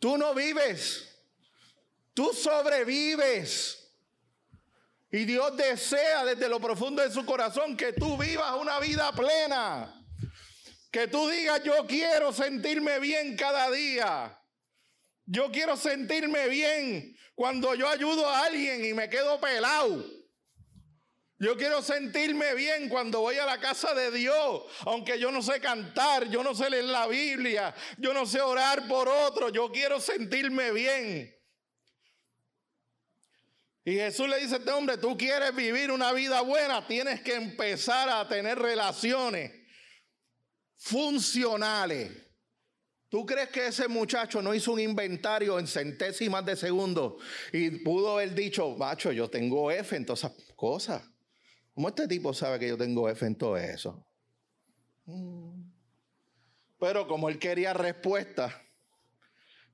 Tú 0.00 0.18
no 0.18 0.34
vives, 0.34 1.16
tú 2.12 2.32
sobrevives. 2.32 3.94
Y 5.12 5.24
Dios 5.24 5.56
desea 5.56 6.24
desde 6.24 6.48
lo 6.48 6.58
profundo 6.58 7.02
de 7.02 7.12
su 7.12 7.24
corazón 7.24 7.76
que 7.76 7.92
tú 7.92 8.18
vivas 8.18 8.52
una 8.60 8.80
vida 8.80 9.12
plena. 9.12 9.94
Que 10.90 11.06
tú 11.06 11.28
digas, 11.28 11.62
yo 11.62 11.86
quiero 11.86 12.32
sentirme 12.32 12.98
bien 12.98 13.36
cada 13.36 13.70
día. 13.70 14.39
Yo 15.32 15.52
quiero 15.52 15.76
sentirme 15.76 16.48
bien 16.48 17.16
cuando 17.36 17.76
yo 17.76 17.88
ayudo 17.88 18.28
a 18.28 18.46
alguien 18.46 18.84
y 18.84 18.92
me 18.92 19.08
quedo 19.08 19.40
pelado. 19.40 20.04
Yo 21.38 21.56
quiero 21.56 21.82
sentirme 21.82 22.52
bien 22.54 22.88
cuando 22.88 23.20
voy 23.20 23.36
a 23.36 23.46
la 23.46 23.60
casa 23.60 23.94
de 23.94 24.10
Dios, 24.10 24.64
aunque 24.80 25.20
yo 25.20 25.30
no 25.30 25.40
sé 25.40 25.60
cantar, 25.60 26.28
yo 26.28 26.42
no 26.42 26.52
sé 26.52 26.68
leer 26.68 26.86
la 26.86 27.06
Biblia, 27.06 27.72
yo 27.96 28.12
no 28.12 28.26
sé 28.26 28.40
orar 28.40 28.88
por 28.88 29.08
otro, 29.08 29.50
yo 29.50 29.70
quiero 29.70 30.00
sentirme 30.00 30.72
bien. 30.72 31.32
Y 33.84 33.94
Jesús 33.94 34.28
le 34.28 34.40
dice 34.40 34.56
a 34.56 34.58
este 34.58 34.72
hombre, 34.72 34.98
tú 34.98 35.16
quieres 35.16 35.54
vivir 35.54 35.92
una 35.92 36.12
vida 36.12 36.40
buena, 36.40 36.88
tienes 36.88 37.20
que 37.20 37.34
empezar 37.34 38.08
a 38.08 38.26
tener 38.26 38.58
relaciones 38.58 39.52
funcionales. 40.76 42.29
¿Tú 43.10 43.26
crees 43.26 43.48
que 43.48 43.66
ese 43.66 43.88
muchacho 43.88 44.40
no 44.40 44.54
hizo 44.54 44.72
un 44.72 44.78
inventario 44.78 45.58
en 45.58 45.66
centésimas 45.66 46.46
de 46.46 46.54
segundo 46.54 47.18
y 47.52 47.70
pudo 47.82 48.12
haber 48.12 48.36
dicho, 48.36 48.76
macho, 48.76 49.10
yo 49.10 49.28
tengo 49.28 49.68
F 49.72 49.96
en 49.96 50.06
todas 50.06 50.20
esas 50.20 50.32
cosas? 50.54 51.02
¿Cómo 51.74 51.88
este 51.88 52.06
tipo 52.06 52.32
sabe 52.32 52.60
que 52.60 52.68
yo 52.68 52.78
tengo 52.78 53.08
F 53.08 53.26
en 53.26 53.34
todo 53.34 53.56
eso? 53.56 54.06
Mm. 55.06 55.60
Pero 56.78 57.08
como 57.08 57.28
él 57.28 57.40
quería 57.40 57.72
respuesta, 57.74 58.62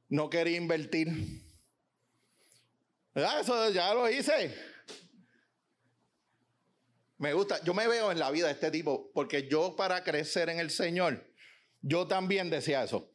no 0.09 0.31
quería 0.31 0.57
invertir. 0.57 1.09
Eso 3.15 3.71
ya 3.71 3.93
lo 3.93 4.09
hice. 4.11 4.55
Me 7.19 7.35
gusta, 7.35 7.63
yo 7.65 7.75
me 7.75 7.87
veo 7.87 8.11
en 8.11 8.19
la 8.19 8.31
vida 8.31 8.47
de 8.47 8.55
este 8.55 8.71
tipo, 8.71 9.11
porque 9.13 9.47
yo 9.47 9.77
para 9.77 10.03
crecer 10.03 10.49
en 10.49 10.59
el 10.59 10.71
Señor, 10.71 11.31
yo 11.83 12.07
también 12.07 12.49
decía 12.49 12.83
eso. 12.83 13.13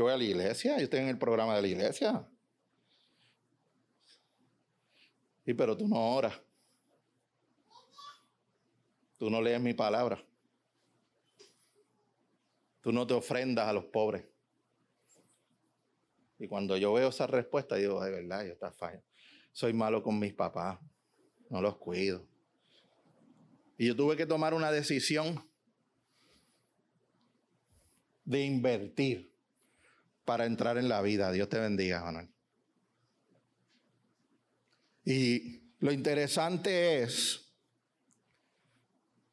Yo 0.00 0.04
voy 0.04 0.14
a 0.14 0.16
la 0.16 0.24
iglesia, 0.24 0.78
yo 0.78 0.84
estoy 0.84 1.00
en 1.00 1.08
el 1.08 1.18
programa 1.18 1.54
de 1.56 1.60
la 1.60 1.68
iglesia. 1.68 2.26
Y 5.44 5.52
pero 5.52 5.76
tú 5.76 5.86
no 5.86 6.14
oras. 6.14 6.40
Tú 9.18 9.28
no 9.28 9.42
lees 9.42 9.60
mi 9.60 9.74
palabra. 9.74 10.24
Tú 12.80 12.92
no 12.92 13.06
te 13.06 13.12
ofrendas 13.12 13.68
a 13.68 13.74
los 13.74 13.84
pobres. 13.84 14.24
Y 16.38 16.48
cuando 16.48 16.78
yo 16.78 16.94
veo 16.94 17.10
esa 17.10 17.26
respuesta, 17.26 17.76
digo, 17.76 18.02
de 18.02 18.10
verdad, 18.10 18.46
yo 18.46 18.54
está 18.54 18.72
fallando 18.72 19.04
soy 19.52 19.74
malo 19.74 20.02
con 20.02 20.18
mis 20.18 20.32
papás, 20.32 20.78
no 21.50 21.60
los 21.60 21.76
cuido. 21.76 22.26
Y 23.76 23.88
yo 23.88 23.94
tuve 23.94 24.16
que 24.16 24.24
tomar 24.24 24.54
una 24.54 24.72
decisión 24.72 25.46
de 28.24 28.42
invertir 28.46 29.29
para 30.24 30.46
entrar 30.46 30.78
en 30.78 30.88
la 30.88 31.02
vida. 31.02 31.32
Dios 31.32 31.48
te 31.48 31.58
bendiga, 31.58 32.02
Manuel. 32.04 32.28
Y 35.04 35.60
lo 35.78 35.92
interesante 35.92 37.02
es 37.02 37.52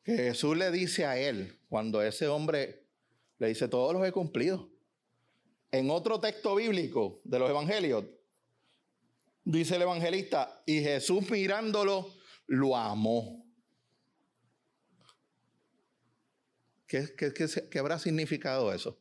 que 0.04 0.16
Jesús 0.16 0.58
le 0.58 0.72
dice 0.72 1.06
a 1.06 1.18
él, 1.18 1.60
cuando 1.70 2.02
ese 2.02 2.28
hombre 2.28 2.88
le 3.40 3.50
dice, 3.50 3.68
todos 3.68 3.94
los 3.94 4.08
he 4.08 4.12
cumplido. 4.12 4.70
En 5.72 5.90
otro 5.90 6.20
texto 6.20 6.56
bíblico 6.56 7.22
de 7.26 7.40
los 7.40 7.50
evangelios, 7.50 8.06
dice 9.44 9.76
el 9.76 9.82
evangelista, 9.82 10.64
y 10.66 10.82
Jesús 10.82 11.30
mirándolo, 11.30 12.14
lo 12.48 12.76
amó. 12.76 13.46
¿Qué, 16.88 17.14
qué, 17.16 17.80
habrá 17.80 18.00
significado 18.00 18.74
eso? 18.74 18.98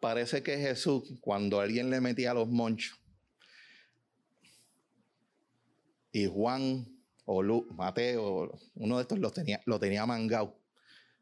Parece 0.00 0.42
que 0.42 0.56
Jesús, 0.58 1.04
cuando 1.20 1.60
alguien 1.60 1.90
le 1.90 2.00
metía 2.00 2.34
los 2.34 2.48
monchos, 2.48 2.98
y 6.12 6.26
Juan 6.26 6.88
o 7.24 7.42
Mateo, 7.72 8.58
uno 8.74 8.96
de 8.96 9.02
estos 9.02 9.32
tenía, 9.32 9.62
lo 9.66 9.78
tenía 9.78 10.06
mangado, 10.06 10.58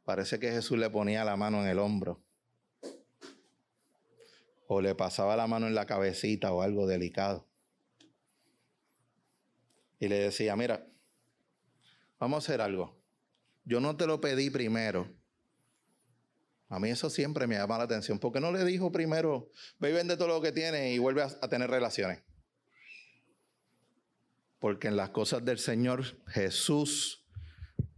parece 0.04 0.38
que 0.38 0.50
Jesús 0.50 0.78
le 0.78 0.88
ponía 0.88 1.25
la 1.25 1.37
mano 1.37 1.61
en 1.62 1.68
el 1.68 1.78
hombro. 1.78 2.23
O 4.66 4.80
le 4.80 4.94
pasaba 4.94 5.37
la 5.37 5.47
mano 5.47 5.66
en 5.66 5.75
la 5.75 5.87
cabecita 5.87 6.52
o 6.52 6.62
algo 6.62 6.87
delicado 6.87 7.49
y 9.99 10.08
le 10.08 10.18
decía, 10.18 10.56
mira, 10.56 10.87
vamos 12.18 12.37
a 12.37 12.44
hacer 12.44 12.61
algo. 12.61 12.97
Yo 13.64 13.80
no 13.80 13.97
te 13.97 14.06
lo 14.06 14.20
pedí 14.20 14.50
primero. 14.50 15.12
A 16.68 16.78
mí 16.78 16.90
eso 16.90 17.08
siempre 17.08 17.46
me 17.46 17.56
llama 17.56 17.78
la 17.78 17.84
atención. 17.84 18.18
porque 18.18 18.40
no 18.40 18.52
le 18.52 18.64
dijo 18.64 18.92
primero, 18.92 19.50
ve 19.78 19.90
y 19.90 19.92
vende 19.92 20.16
todo 20.16 20.28
lo 20.28 20.40
que 20.40 20.52
tiene 20.52 20.92
y 20.92 20.98
vuelve 20.98 21.22
a, 21.22 21.48
tener 21.48 21.70
relaciones? 21.70 22.22
Porque 24.58 24.88
en 24.88 24.96
las 24.96 25.10
cosas 25.10 25.44
del 25.44 25.58
Señor 25.58 26.04
Jesús 26.28 27.26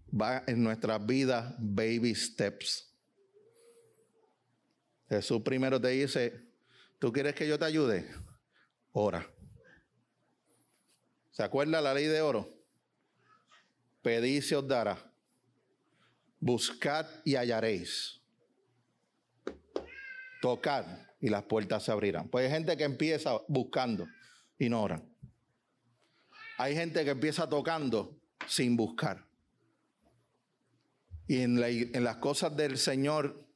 va 0.09 0.45
en 0.47 0.63
nuestras 0.63 1.05
vidas 1.05 1.55
baby 1.59 2.15
steps. 2.15 2.95
Jesús 5.09 5.43
primero 5.43 5.81
te 5.81 5.89
dice, 5.89 6.47
¿tú 7.01 7.13
quieres 7.13 7.35
que 7.35 7.49
yo 7.49 7.59
te 7.59 7.65
ayude? 7.65 8.09
Ora. 8.93 9.29
¿Se 11.33 11.43
acuerda 11.43 11.81
la 11.81 11.95
ley 11.95 12.07
de 12.07 12.21
oro? 12.21 12.49
Pedid 14.03 14.43
se 14.43 14.55
os 14.55 14.69
dará. 14.69 15.13
Buscad 16.39 17.07
y 17.25 17.35
hallaréis. 17.35 18.20
Tocad 20.41 20.85
y 21.21 21.29
las 21.29 21.45
puertas 21.45 21.85
se 21.85 21.93
abrirán. 21.93 22.29
Pues 22.29 22.47
hay 22.47 22.51
gente 22.51 22.77
que 22.77 22.85
empieza 22.85 23.39
buscando 23.49 24.07
y 24.59 24.69
no 24.69 24.83
oran. 24.83 25.15
Hay 26.59 26.75
gente 26.75 27.05
que 27.05 27.11
empieza 27.11 27.49
tocando 27.49 28.21
sin 28.47 28.77
buscar. 28.77 29.27
Y 31.27 31.43
en, 31.43 31.63
en 31.63 32.05
las 32.05 32.17
cosas 32.17 32.57
del 32.57 32.77
Señor 32.77 33.47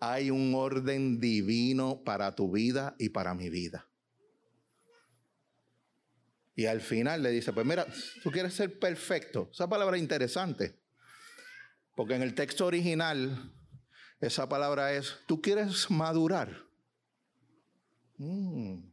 hay 0.00 0.30
un 0.30 0.54
orden 0.54 1.20
divino 1.20 2.02
para 2.04 2.34
tu 2.34 2.50
vida 2.50 2.96
y 2.98 3.10
para 3.10 3.34
mi 3.34 3.48
vida. 3.48 3.88
Y 6.54 6.66
al 6.66 6.80
final 6.80 7.22
le 7.22 7.30
dice, 7.30 7.52
pues 7.52 7.64
mira, 7.64 7.86
tú 8.22 8.30
quieres 8.30 8.54
ser 8.54 8.78
perfecto. 8.78 9.48
Esa 9.52 9.68
palabra 9.68 9.96
es 9.96 10.02
interesante. 10.02 10.78
Porque 11.94 12.14
en 12.14 12.22
el 12.22 12.34
texto 12.34 12.66
original, 12.66 13.52
esa 14.22 14.48
palabra 14.48 14.92
es, 14.92 15.18
tú 15.26 15.42
quieres 15.42 15.90
madurar. 15.90 16.64
Mm. 18.18 18.84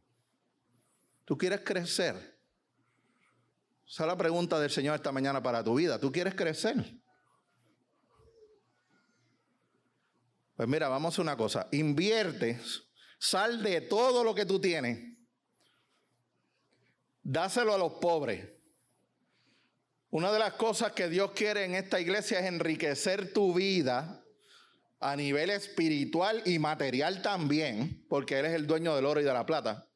Tú 1.24 1.38
quieres 1.38 1.60
crecer. 1.60 2.16
Esa 3.88 4.02
es 4.02 4.06
la 4.08 4.18
pregunta 4.18 4.58
del 4.58 4.70
Señor 4.70 4.96
esta 4.96 5.12
mañana 5.12 5.40
para 5.40 5.62
tu 5.62 5.76
vida. 5.76 6.00
¿Tú 6.00 6.10
quieres 6.10 6.34
crecer? 6.34 6.74
Pues 10.56 10.68
mira, 10.68 10.88
vamos 10.88 11.16
a 11.16 11.22
una 11.22 11.36
cosa. 11.36 11.68
Invierte, 11.70 12.60
sal 13.20 13.62
de 13.62 13.82
todo 13.82 14.24
lo 14.24 14.34
que 14.34 14.46
tú 14.46 14.60
tienes. 14.60 15.16
Dáselo 17.22 17.72
a 17.72 17.78
los 17.78 17.94
pobres. 17.94 18.48
Una 20.10 20.32
de 20.32 20.40
las 20.40 20.54
cosas 20.54 20.90
que 20.90 21.08
Dios 21.08 21.30
quiere 21.36 21.64
en 21.64 21.76
esta 21.76 22.00
iglesia 22.00 22.40
es 22.40 22.46
enriquecer 22.46 23.32
tu 23.32 23.54
vida 23.54 24.19
a 25.00 25.16
nivel 25.16 25.50
espiritual 25.50 26.42
y 26.44 26.58
material 26.58 27.22
también, 27.22 28.04
porque 28.08 28.38
Él 28.38 28.46
es 28.46 28.52
el 28.52 28.66
dueño 28.66 28.94
del 28.94 29.06
oro 29.06 29.20
y 29.20 29.24
de 29.24 29.32
la 29.32 29.46
plata. 29.46 29.88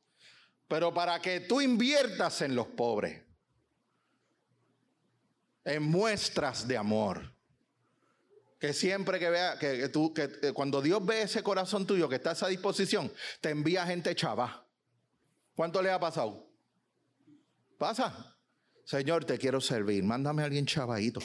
Pero 0.66 0.94
para 0.94 1.20
que 1.20 1.40
tú 1.40 1.61
inviertas 1.61 2.40
en 2.40 2.56
los 2.56 2.66
pobres, 2.68 3.23
en 5.64 5.82
muestras 5.82 6.68
de 6.68 6.76
amor. 6.76 7.32
Que 8.58 8.73
siempre 8.73 9.18
que 9.18 9.28
vea, 9.28 9.58
que, 9.58 9.88
tú, 9.88 10.14
que 10.14 10.30
eh, 10.42 10.52
cuando 10.52 10.80
Dios 10.80 11.04
ve 11.04 11.23
ese 11.23 11.42
corazón 11.42 11.87
tuyo 11.87 12.08
que 12.08 12.16
está 12.16 12.30
a 12.30 12.32
esa 12.34 12.49
disposición, 12.49 13.12
te 13.40 13.50
envía 13.50 13.87
gente 13.87 14.14
chava. 14.14 14.66
¿Cuánto 15.54 15.82
le 15.82 15.90
ha 15.90 16.00
pasado? 16.00 16.49
Pasa. 17.78 18.38
Señor, 18.84 19.25
te 19.25 19.38
quiero 19.38 19.61
servir. 19.61 20.02
Mándame 20.04 20.42
a 20.42 20.46
alguien 20.46 20.66
chavadito. 20.66 21.20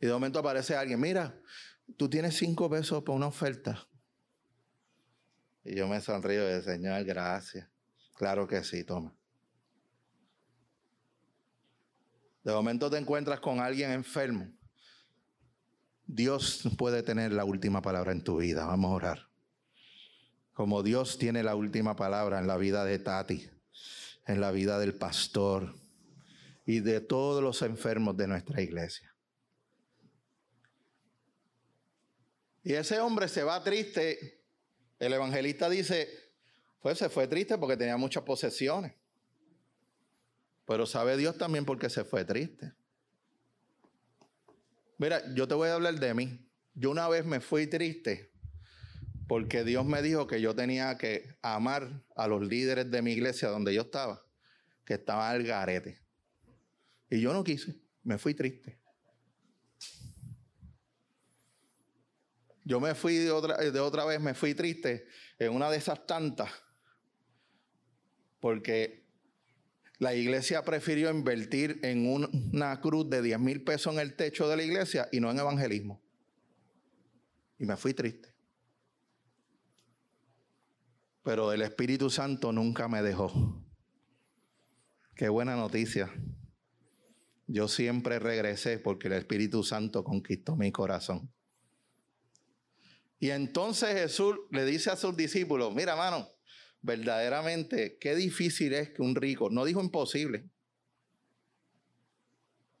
Y 0.00 0.06
de 0.06 0.12
momento 0.12 0.38
aparece 0.38 0.76
alguien, 0.76 1.00
mira, 1.00 1.40
tú 1.96 2.08
tienes 2.08 2.36
cinco 2.36 2.68
pesos 2.68 3.02
por 3.02 3.14
una 3.14 3.26
oferta. 3.26 3.86
Y 5.64 5.76
yo 5.76 5.88
me 5.88 6.00
sonrío 6.00 6.44
de 6.44 6.62
Señor, 6.62 7.04
gracias. 7.04 7.68
Claro 8.14 8.46
que 8.46 8.62
sí, 8.64 8.84
toma. 8.84 9.14
De 12.44 12.52
momento 12.52 12.88
te 12.88 12.98
encuentras 12.98 13.40
con 13.40 13.60
alguien 13.60 13.90
enfermo 13.90 14.56
Dios 16.06 16.62
puede 16.78 17.02
tener 17.02 17.32
la 17.32 17.44
última 17.44 17.82
palabra 17.82 18.12
en 18.12 18.22
tu 18.22 18.36
vida. 18.36 18.64
Vamos 18.64 18.92
a 18.92 18.94
orar. 18.94 19.28
Como 20.52 20.84
Dios 20.84 21.18
tiene 21.18 21.42
la 21.42 21.56
última 21.56 21.96
palabra 21.96 22.38
en 22.38 22.46
la 22.46 22.56
vida 22.56 22.84
de 22.84 23.00
Tati, 23.00 23.50
en 24.26 24.40
la 24.40 24.52
vida 24.52 24.78
del 24.78 24.94
pastor 24.94 25.74
y 26.64 26.80
de 26.80 27.00
todos 27.00 27.42
los 27.42 27.60
enfermos 27.62 28.16
de 28.16 28.28
nuestra 28.28 28.62
iglesia. 28.62 29.15
Y 32.66 32.74
ese 32.74 32.98
hombre 32.98 33.28
se 33.28 33.44
va 33.44 33.62
triste. 33.62 34.42
El 34.98 35.12
evangelista 35.12 35.70
dice, 35.70 36.08
pues 36.80 36.98
se 36.98 37.08
fue 37.08 37.28
triste 37.28 37.56
porque 37.58 37.76
tenía 37.76 37.96
muchas 37.96 38.24
posesiones. 38.24 38.92
Pero 40.66 40.84
sabe 40.84 41.16
Dios 41.16 41.38
también 41.38 41.64
por 41.64 41.78
qué 41.78 41.88
se 41.88 42.02
fue 42.02 42.24
triste. 42.24 42.72
Mira, 44.98 45.22
yo 45.36 45.46
te 45.46 45.54
voy 45.54 45.68
a 45.68 45.74
hablar 45.74 45.94
de 46.00 46.12
mí. 46.12 46.44
Yo 46.74 46.90
una 46.90 47.08
vez 47.08 47.24
me 47.24 47.38
fui 47.38 47.68
triste 47.68 48.32
porque 49.28 49.62
Dios 49.62 49.86
me 49.86 50.02
dijo 50.02 50.26
que 50.26 50.40
yo 50.40 50.52
tenía 50.52 50.98
que 50.98 51.36
amar 51.42 52.04
a 52.16 52.26
los 52.26 52.44
líderes 52.44 52.90
de 52.90 53.00
mi 53.00 53.12
iglesia 53.12 53.48
donde 53.48 53.74
yo 53.74 53.82
estaba, 53.82 54.26
que 54.84 54.94
estaban 54.94 55.36
al 55.36 55.44
garete. 55.44 56.02
Y 57.10 57.20
yo 57.20 57.32
no 57.32 57.44
quise, 57.44 57.76
me 58.02 58.18
fui 58.18 58.34
triste. 58.34 58.80
Yo 62.66 62.80
me 62.80 62.96
fui 62.96 63.14
de 63.14 63.30
otra, 63.30 63.56
de 63.58 63.78
otra 63.78 64.04
vez, 64.04 64.20
me 64.20 64.34
fui 64.34 64.52
triste 64.52 65.06
en 65.38 65.52
una 65.52 65.70
de 65.70 65.76
esas 65.76 66.04
tantas, 66.04 66.50
porque 68.40 69.06
la 70.00 70.16
iglesia 70.16 70.64
prefirió 70.64 71.08
invertir 71.08 71.78
en 71.84 72.08
una 72.08 72.80
cruz 72.80 73.08
de 73.08 73.22
10 73.22 73.38
mil 73.38 73.62
pesos 73.62 73.94
en 73.94 74.00
el 74.00 74.16
techo 74.16 74.48
de 74.48 74.56
la 74.56 74.64
iglesia 74.64 75.08
y 75.12 75.20
no 75.20 75.30
en 75.30 75.38
evangelismo. 75.38 76.02
Y 77.56 77.66
me 77.66 77.76
fui 77.76 77.94
triste. 77.94 78.34
Pero 81.22 81.52
el 81.52 81.62
Espíritu 81.62 82.10
Santo 82.10 82.50
nunca 82.50 82.88
me 82.88 83.00
dejó. 83.00 83.64
Qué 85.14 85.28
buena 85.28 85.54
noticia. 85.54 86.12
Yo 87.46 87.68
siempre 87.68 88.18
regresé 88.18 88.80
porque 88.80 89.06
el 89.06 89.14
Espíritu 89.14 89.62
Santo 89.62 90.02
conquistó 90.02 90.56
mi 90.56 90.72
corazón. 90.72 91.32
Y 93.18 93.30
entonces 93.30 93.94
Jesús 93.94 94.36
le 94.50 94.64
dice 94.64 94.90
a 94.90 94.96
sus 94.96 95.16
discípulos, 95.16 95.74
mira, 95.74 95.96
mano, 95.96 96.28
verdaderamente 96.82 97.98
qué 97.98 98.14
difícil 98.14 98.74
es 98.74 98.90
que 98.90 99.02
un 99.02 99.14
rico, 99.14 99.50
no 99.50 99.64
dijo 99.64 99.80
imposible, 99.80 100.48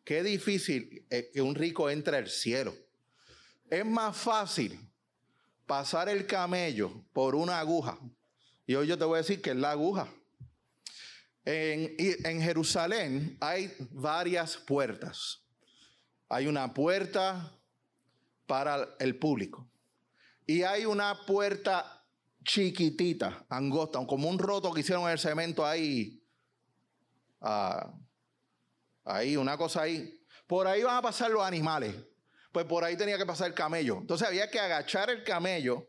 qué 0.04 0.22
difícil 0.22 1.06
es 1.10 1.26
que 1.32 1.40
un 1.40 1.54
rico 1.54 1.90
entre 1.90 2.18
al 2.18 2.28
cielo. 2.28 2.74
Es 3.70 3.84
más 3.84 4.16
fácil 4.16 4.78
pasar 5.66 6.08
el 6.08 6.26
camello 6.26 7.04
por 7.12 7.34
una 7.34 7.58
aguja. 7.58 7.98
Y 8.66 8.74
hoy 8.74 8.86
yo 8.86 8.98
te 8.98 9.04
voy 9.04 9.16
a 9.16 9.22
decir 9.22 9.42
que 9.42 9.50
es 9.50 9.56
la 9.56 9.72
aguja. 9.72 10.12
En, 11.44 11.94
en 11.98 12.42
Jerusalén 12.42 13.36
hay 13.40 13.72
varias 13.90 14.56
puertas. 14.56 15.42
Hay 16.28 16.46
una 16.46 16.74
puerta 16.74 17.52
para 18.46 18.96
el 18.98 19.16
público. 19.18 19.68
Y 20.46 20.62
hay 20.62 20.86
una 20.86 21.26
puerta 21.26 22.04
chiquitita, 22.44 23.44
angosta, 23.48 24.06
como 24.06 24.28
un 24.28 24.38
roto 24.38 24.72
que 24.72 24.80
hicieron 24.80 25.04
en 25.04 25.10
el 25.10 25.18
cemento 25.18 25.66
ahí. 25.66 26.22
Ah, 27.40 27.92
ahí, 29.04 29.36
una 29.36 29.58
cosa 29.58 29.82
ahí. 29.82 30.24
Por 30.46 30.68
ahí 30.68 30.84
van 30.84 30.96
a 30.96 31.02
pasar 31.02 31.30
los 31.30 31.42
animales. 31.42 31.94
Pues 32.52 32.64
por 32.64 32.84
ahí 32.84 32.96
tenía 32.96 33.18
que 33.18 33.26
pasar 33.26 33.48
el 33.48 33.54
camello. 33.54 33.98
Entonces 33.98 34.26
había 34.28 34.48
que 34.48 34.60
agachar 34.60 35.10
el 35.10 35.24
camello, 35.24 35.88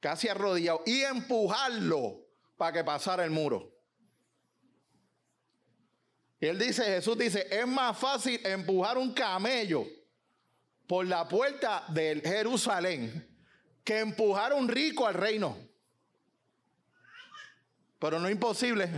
casi 0.00 0.28
arrodillado, 0.28 0.82
y 0.84 1.02
empujarlo 1.02 2.26
para 2.56 2.72
que 2.72 2.84
pasara 2.84 3.24
el 3.24 3.30
muro. 3.30 3.72
Y 6.40 6.46
él 6.46 6.58
dice, 6.58 6.84
Jesús 6.84 7.16
dice, 7.16 7.46
es 7.48 7.66
más 7.66 7.96
fácil 7.96 8.44
empujar 8.44 8.98
un 8.98 9.14
camello 9.14 9.86
por 10.86 11.06
la 11.06 11.26
puerta 11.26 11.84
de 11.88 12.20
Jerusalén 12.22 13.33
que 13.84 14.00
empujar 14.00 14.52
un 14.52 14.66
rico 14.68 15.06
al 15.06 15.14
reino 15.14 15.56
pero 18.04 18.20
no 18.20 18.28
imposible. 18.28 18.90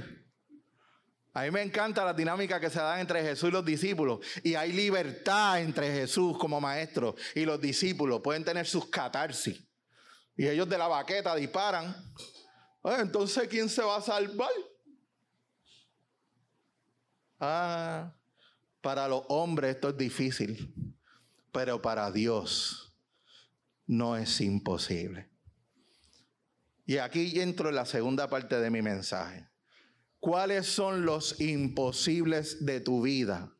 A 1.32 1.42
mí 1.42 1.52
me 1.52 1.62
encanta 1.62 2.04
la 2.04 2.12
dinámica 2.12 2.58
que 2.58 2.68
se 2.68 2.80
da 2.80 3.00
entre 3.00 3.22
Jesús 3.22 3.50
y 3.50 3.52
los 3.52 3.64
discípulos. 3.64 4.18
Y 4.42 4.56
hay 4.56 4.72
libertad 4.72 5.60
entre 5.60 5.92
Jesús 5.92 6.36
como 6.36 6.60
maestro 6.60 7.14
y 7.32 7.44
los 7.44 7.60
discípulos. 7.60 8.20
Pueden 8.20 8.44
tener 8.44 8.66
sus 8.66 8.86
catarsis. 8.86 9.62
Y 10.36 10.48
ellos 10.48 10.68
de 10.68 10.76
la 10.76 10.88
baqueta 10.88 11.36
disparan. 11.36 11.94
Entonces, 12.82 13.46
¿quién 13.46 13.68
se 13.68 13.80
va 13.80 13.98
a 13.98 14.02
salvar? 14.02 14.50
Ah, 17.38 18.12
para 18.80 19.06
los 19.06 19.22
hombres 19.28 19.76
esto 19.76 19.90
es 19.90 19.96
difícil. 19.96 20.74
Pero 21.52 21.80
para 21.80 22.10
Dios 22.10 22.85
no 23.86 24.16
es 24.16 24.40
imposible. 24.40 25.30
Y 26.84 26.98
aquí 26.98 27.40
entro 27.40 27.68
en 27.68 27.74
la 27.74 27.84
segunda 27.84 28.28
parte 28.28 28.60
de 28.60 28.70
mi 28.70 28.82
mensaje. 28.82 29.48
¿Cuáles 30.20 30.66
son 30.66 31.04
los 31.04 31.40
imposibles 31.40 32.64
de 32.64 32.80
tu 32.80 33.02
vida? 33.02 33.52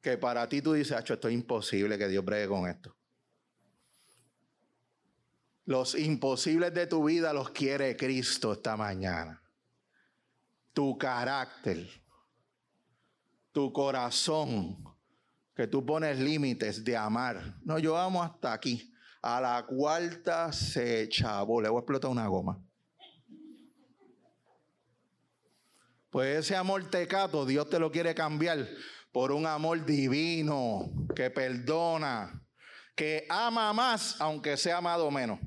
Que 0.00 0.18
para 0.18 0.48
ti 0.48 0.60
tú 0.60 0.72
dices, 0.72 0.98
esto 0.98 1.28
es 1.28 1.34
imposible 1.34 1.98
que 1.98 2.08
Dios 2.08 2.24
bregue 2.24 2.48
con 2.48 2.68
esto. 2.68 2.96
Los 5.64 5.94
imposibles 5.94 6.74
de 6.74 6.88
tu 6.88 7.04
vida 7.04 7.32
los 7.32 7.50
quiere 7.50 7.96
Cristo 7.96 8.52
esta 8.52 8.76
mañana. 8.76 9.40
Tu 10.72 10.98
carácter, 10.98 11.88
tu 13.52 13.72
corazón, 13.72 14.82
que 15.54 15.66
tú 15.68 15.84
pones 15.84 16.18
límites 16.18 16.82
de 16.84 16.96
amar. 16.96 17.60
No, 17.62 17.78
yo 17.78 17.96
amo 17.96 18.22
hasta 18.22 18.52
aquí. 18.52 18.91
A 19.22 19.40
la 19.40 19.64
cuarta 19.66 20.52
se 20.52 21.08
chavó, 21.08 21.60
le 21.62 21.68
voy 21.68 21.78
a 21.78 21.80
explotar 21.80 22.10
una 22.10 22.26
goma. 22.26 22.60
Pues 26.10 26.38
ese 26.38 26.56
amor 26.56 26.90
tecato, 26.90 27.46
Dios 27.46 27.70
te 27.70 27.78
lo 27.78 27.90
quiere 27.90 28.14
cambiar 28.14 28.68
por 29.12 29.32
un 29.32 29.46
amor 29.46 29.86
divino, 29.86 30.90
que 31.14 31.30
perdona, 31.30 32.44
que 32.94 33.26
ama 33.30 33.72
más, 33.72 34.20
aunque 34.20 34.56
sea 34.56 34.78
amado 34.78 35.10
menos. 35.10 35.38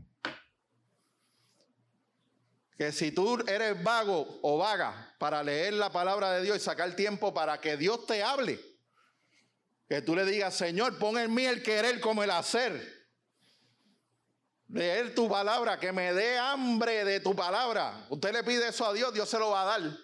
que 2.78 2.92
si 2.92 3.12
tú 3.12 3.38
eres 3.48 3.82
vago 3.84 4.40
o 4.42 4.58
vaga 4.58 5.16
para 5.18 5.42
leer 5.42 5.74
la 5.74 5.92
palabra 5.92 6.34
de 6.34 6.42
Dios 6.44 6.58
y 6.58 6.60
sacar 6.60 6.96
tiempo 6.96 7.34
para 7.34 7.60
que 7.62 7.78
Dios 7.78 8.06
te 8.06 8.22
hable, 8.22 8.60
que 9.88 10.02
tú 10.02 10.16
le 10.16 10.26
digas, 10.26 10.56
Señor, 10.56 10.98
pon 10.98 11.18
en 11.18 11.34
mí 11.34 11.46
el 11.46 11.64
querer 11.64 12.00
como 12.00 12.24
el 12.24 12.32
hacer. 12.32 12.95
Leer 14.70 15.14
tu 15.14 15.30
palabra, 15.30 15.80
que 15.80 15.92
me 15.92 16.14
dé 16.14 16.38
hambre 16.38 17.06
de 17.06 17.20
tu 17.20 17.36
palabra. 17.36 18.06
Usted 18.10 18.34
le 18.34 18.44
pide 18.44 18.70
eso 18.70 18.86
a 18.86 18.94
Dios, 18.94 19.14
Dios 19.14 19.30
se 19.30 19.38
lo 19.38 19.52
va 19.52 19.62
a 19.62 19.80
dar. 19.80 19.98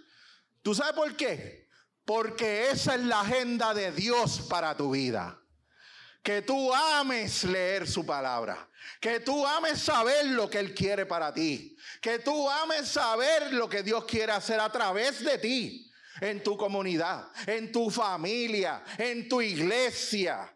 ¿Tú 0.61 0.75
sabes 0.75 0.93
por 0.93 1.15
qué? 1.15 1.67
Porque 2.05 2.69
esa 2.69 2.95
es 2.95 3.01
la 3.01 3.21
agenda 3.21 3.73
de 3.73 3.91
Dios 3.91 4.41
para 4.49 4.75
tu 4.75 4.91
vida. 4.91 5.39
Que 6.21 6.43
tú 6.43 6.73
ames 6.73 7.43
leer 7.43 7.87
su 7.87 8.05
palabra. 8.05 8.69
Que 8.99 9.19
tú 9.19 9.45
ames 9.45 9.81
saber 9.81 10.27
lo 10.27 10.49
que 10.49 10.59
Él 10.59 10.75
quiere 10.75 11.07
para 11.07 11.33
ti. 11.33 11.75
Que 11.99 12.19
tú 12.19 12.47
ames 12.49 12.87
saber 12.87 13.53
lo 13.53 13.67
que 13.67 13.81
Dios 13.81 14.05
quiere 14.05 14.31
hacer 14.31 14.59
a 14.59 14.71
través 14.71 15.23
de 15.23 15.39
ti. 15.39 15.91
En 16.19 16.43
tu 16.43 16.55
comunidad, 16.55 17.27
en 17.47 17.71
tu 17.71 17.89
familia, 17.89 18.83
en 18.97 19.27
tu 19.27 19.41
iglesia. 19.41 20.55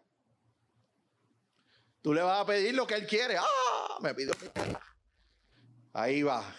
Tú 2.06 2.14
le 2.14 2.22
vas 2.22 2.40
a 2.40 2.46
pedir 2.46 2.72
lo 2.72 2.86
que 2.86 2.94
Él 2.94 3.04
quiere. 3.04 3.36
¡Ah! 3.36 3.98
Me 4.00 4.14
pidió. 4.14 4.32
Ahí 5.92 6.22
va. 6.22 6.54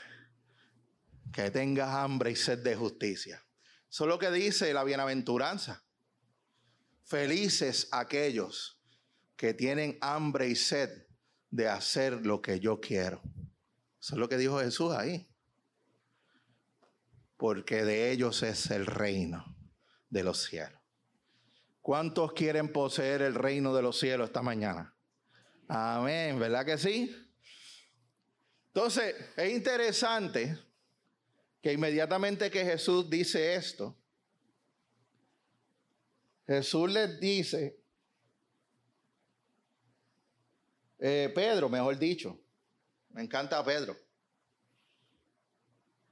Que 1.32 1.50
tengas 1.52 1.88
hambre 1.88 2.32
y 2.32 2.36
sed 2.36 2.62
de 2.62 2.76
justicia. 2.76 3.42
Eso 3.90 4.04
es 4.04 4.10
lo 4.10 4.20
que 4.20 4.30
dice 4.30 4.74
la 4.74 4.84
bienaventuranza. 4.84 5.86
Felices 7.06 7.88
aquellos 7.94 8.82
que 9.38 9.54
tienen 9.54 9.98
hambre 10.02 10.50
y 10.50 10.56
sed 10.58 11.08
de 11.50 11.70
hacer 11.70 12.26
lo 12.26 12.42
que 12.42 12.60
yo 12.60 12.82
quiero. 12.82 13.22
Eso 14.02 14.16
es 14.16 14.20
lo 14.20 14.28
que 14.28 14.36
dijo 14.36 14.60
Jesús 14.60 14.94
ahí. 14.94 15.30
Porque 17.38 17.86
de 17.86 18.12
ellos 18.12 18.44
es 18.44 18.70
el 18.70 18.86
reino 18.86 19.46
de 20.10 20.24
los 20.26 20.44
cielos. 20.44 20.82
¿Cuántos 21.80 22.34
quieren 22.34 22.74
poseer 22.74 23.22
el 23.22 23.34
reino 23.34 23.74
de 23.74 23.82
los 23.82 23.98
cielos 23.98 24.28
esta 24.28 24.42
mañana? 24.42 24.94
Amén, 25.68 26.40
¿verdad 26.40 26.66
que 26.66 26.78
sí? 26.78 27.14
Entonces, 28.68 29.16
es 29.36 29.52
interesante 29.52 30.58
que 31.62 31.74
inmediatamente 31.74 32.50
que 32.50 32.64
Jesús 32.64 33.10
dice 33.10 33.56
esto, 33.56 33.98
Jesús 36.46 36.90
les 36.90 37.20
dice, 37.20 37.78
eh, 41.00 41.32
Pedro, 41.36 41.68
mejor 41.68 41.98
dicho, 41.98 42.40
me 43.10 43.24
encanta 43.24 43.64
Pedro. 43.66 43.98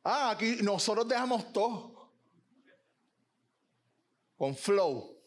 Ah, 0.03 0.31
aquí 0.31 0.57
nosotros 0.61 1.07
dejamos 1.07 1.53
todo 1.53 2.11
con 4.35 4.53
flow. 4.53 5.17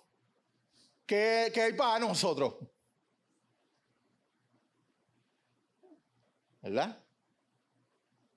¿Qué, 1.07 1.51
qué 1.55 1.62
hay 1.62 1.73
para 1.73 1.99
nosotros? 2.01 2.57
¿Verdad? 6.62 7.05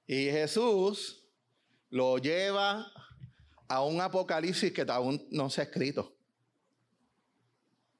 Y 0.06 0.26
Jesús 0.26 1.26
lo 1.90 2.18
lleva 2.18 2.92
a 3.68 3.84
un 3.84 4.02
apocalipsis 4.02 4.74
que 4.74 4.82
aún 4.82 5.26
no 5.32 5.50
se 5.50 5.62
ha 5.62 5.64
escrito. 5.64 6.14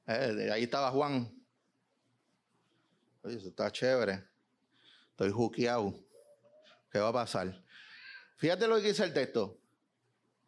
Eh, 0.08 0.50
ahí 0.52 0.64
estaba 0.64 0.92
Juan. 0.92 1.34
Oye, 3.24 3.38
eso 3.38 3.50
está 3.50 3.72
chévere. 3.72 4.24
Estoy 5.12 5.32
juqueado. 5.32 5.94
¿Qué 6.92 7.00
va 7.00 7.10
a 7.10 7.14
pasar? 7.14 7.64
Fíjate 8.38 8.68
lo 8.68 8.82
que 8.82 8.90
dice 8.90 9.04
el 9.04 9.14
texto. 9.14 9.60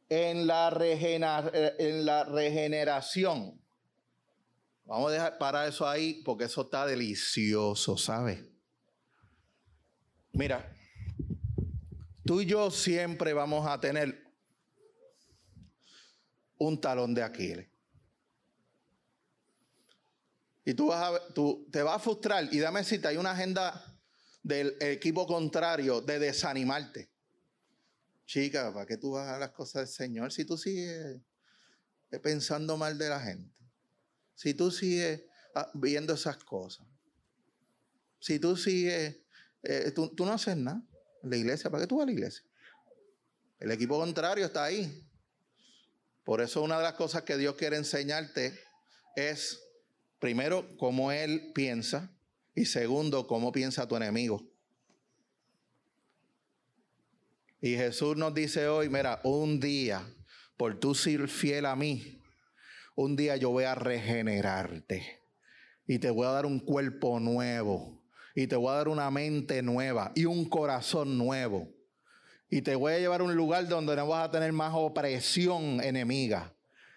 En 0.10 0.46
la, 0.48 0.70
en 0.80 2.06
la 2.06 2.24
regeneración. 2.26 3.62
Vamos 4.86 5.10
a 5.10 5.14
dejar 5.14 5.38
para 5.38 5.66
eso 5.68 5.88
ahí 5.88 6.22
porque 6.24 6.46
eso 6.46 6.64
está 6.64 6.86
delicioso, 6.86 7.98
¿sabes? 7.98 8.53
Mira, 10.34 10.76
tú 12.26 12.42
y 12.42 12.48
yo 12.48 12.72
siempre 12.72 13.34
vamos 13.34 13.68
a 13.68 13.80
tener 13.80 14.20
un 16.58 16.82
talón 16.82 17.14
de 17.14 17.22
Aquiles. 17.22 17.70
Y 20.66 20.74
tú, 20.74 20.88
vas 20.88 21.04
a, 21.04 21.34
tú 21.34 21.68
te 21.72 21.84
vas 21.84 21.98
a 21.98 22.00
frustrar. 22.00 22.52
Y 22.52 22.60
dame 22.60 22.84
cita, 22.84 23.10
hay 23.10 23.18
una 23.18 23.32
agenda 23.32 24.00
del 24.42 24.76
equipo 24.80 25.28
contrario 25.28 26.02
de 26.02 26.18
desanimarte. 26.18 27.12
Chica, 28.26 28.74
¿para 28.74 28.88
qué 28.88 28.98
tú 28.98 29.12
vas 29.12 29.28
a 29.28 29.38
las 29.38 29.52
cosas 29.52 29.84
del 29.84 29.88
Señor 29.88 30.32
si 30.32 30.46
tú 30.46 30.58
sigues 30.58 31.22
pensando 32.24 32.76
mal 32.76 32.98
de 32.98 33.10
la 33.10 33.20
gente? 33.20 33.54
Si 34.34 34.56
tú 34.56 34.72
sigues 34.72 35.26
ah, 35.54 35.70
viendo 35.76 36.14
esas 36.14 36.38
cosas. 36.38 36.88
Si 38.20 38.40
tú 38.40 38.58
sigues, 38.58 39.23
eh, 39.64 39.92
tú, 39.92 40.14
no 40.20 40.32
haces 40.32 40.58
nada 40.58 40.82
la 41.24 41.38
iglesia. 41.38 41.70
¿Para 41.70 41.84
qué 41.84 41.88
tú 41.88 41.98
vas 41.98 42.04
a 42.04 42.08
la 42.08 42.12
iglesia? 42.12 42.44
El 43.60 43.72
equipo 43.72 43.98
contrario 43.98 44.46
está 44.46 44.66
ahí. 44.66 45.08
Por 46.24 46.42
eso 46.42 46.62
una 46.62 46.78
de 46.78 46.84
las 46.84 46.94
cosas 46.94 47.24
que 47.24 47.38
Dios 47.38 47.56
quiere 47.56 47.78
enseñarte 47.78 48.60
es 49.16 49.64
Primero, 50.24 50.78
cómo 50.78 51.12
él 51.12 51.52
piensa. 51.54 52.16
Y 52.56 52.64
segundo, 52.64 53.28
cómo 53.28 53.52
piensa 53.52 53.90
tu 53.90 53.98
enemigo. 53.98 54.42
Y 57.60 57.76
Jesús 57.76 58.16
nos 58.16 58.34
dice 58.34 58.70
hoy, 58.70 58.88
mira, 58.88 59.20
un 59.26 59.60
día, 59.60 60.02
por 60.56 60.80
tú 60.80 60.96
ser 60.96 61.28
fiel 61.28 61.66
a 61.66 61.76
mí, 61.76 62.22
un 62.96 63.18
día 63.18 63.36
yo 63.36 63.50
voy 63.50 63.66
a 63.66 63.76
regenerarte. 63.76 65.20
Y 65.86 66.00
te 66.00 66.10
voy 66.10 66.26
a 66.26 66.32
dar 66.32 66.46
un 66.46 66.62
cuerpo 66.62 67.20
nuevo. 67.20 68.02
Y 68.36 68.48
te 68.48 68.56
voy 68.56 68.72
a 68.72 68.78
dar 68.78 68.88
una 68.88 69.12
mente 69.12 69.62
nueva 69.62 70.12
y 70.16 70.26
un 70.26 70.46
corazón 70.46 71.18
nuevo. 71.18 71.70
Y 72.50 72.62
te 72.62 72.76
voy 72.76 72.94
a 72.94 73.00
llevar 73.00 73.22
a 73.22 73.24
un 73.24 73.36
lugar 73.36 73.68
donde 73.68 73.96
no 73.96 74.08
vas 74.08 74.28
a 74.28 74.32
tener 74.32 74.52
más 74.54 74.74
opresión 74.76 75.82
enemiga 75.82 76.54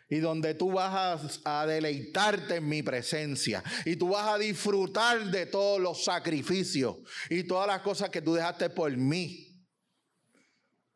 y 0.08 0.18
donde 0.18 0.54
tú 0.54 0.72
vas 0.72 1.40
a, 1.44 1.66
deleitarte 1.66 2.56
en 2.56 2.68
mi 2.68 2.82
presencia 2.82 3.62
y 3.84 3.96
tú 3.96 4.10
vas 4.10 4.28
a 4.28 4.38
disfrutar 4.38 5.24
de 5.26 5.46
todos 5.46 5.80
los 5.80 6.04
sacrificios 6.04 6.96
y 7.28 7.42
todas 7.42 7.66
las 7.66 7.80
cosas 7.80 8.10
que 8.10 8.22
tú 8.22 8.34
dejaste 8.34 8.70
por 8.70 8.94
mí. 8.96 9.42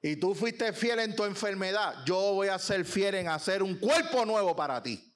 Y 0.03 0.17
tú 0.17 0.35
fuiste 0.35 0.73
fiel 0.73 1.01
en 1.01 1.15
tu 1.15 1.25
enfermedad, 1.25 2.05
yo 2.07 2.35
voy 2.35 2.49
a 2.49 2.59
ser 2.59 2.85
fiel 2.85 3.17
en 3.17 3.29
hacer 3.29 3.63
un 3.63 3.75
cuerpo 3.79 4.25
nuevo 4.25 4.57
para 4.57 4.83
ti. 4.83 5.13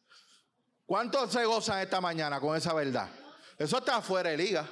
¿Cuántos 0.84 1.32
se 1.32 1.44
gozan 1.46 1.80
esta 1.80 2.00
mañana 2.00 2.38
con 2.40 2.56
esa 2.56 2.74
verdad? 2.74 3.08
Eso 3.56 3.78
está 3.78 4.02
fuera 4.02 4.30
de 4.30 4.36
liga. 4.36 4.68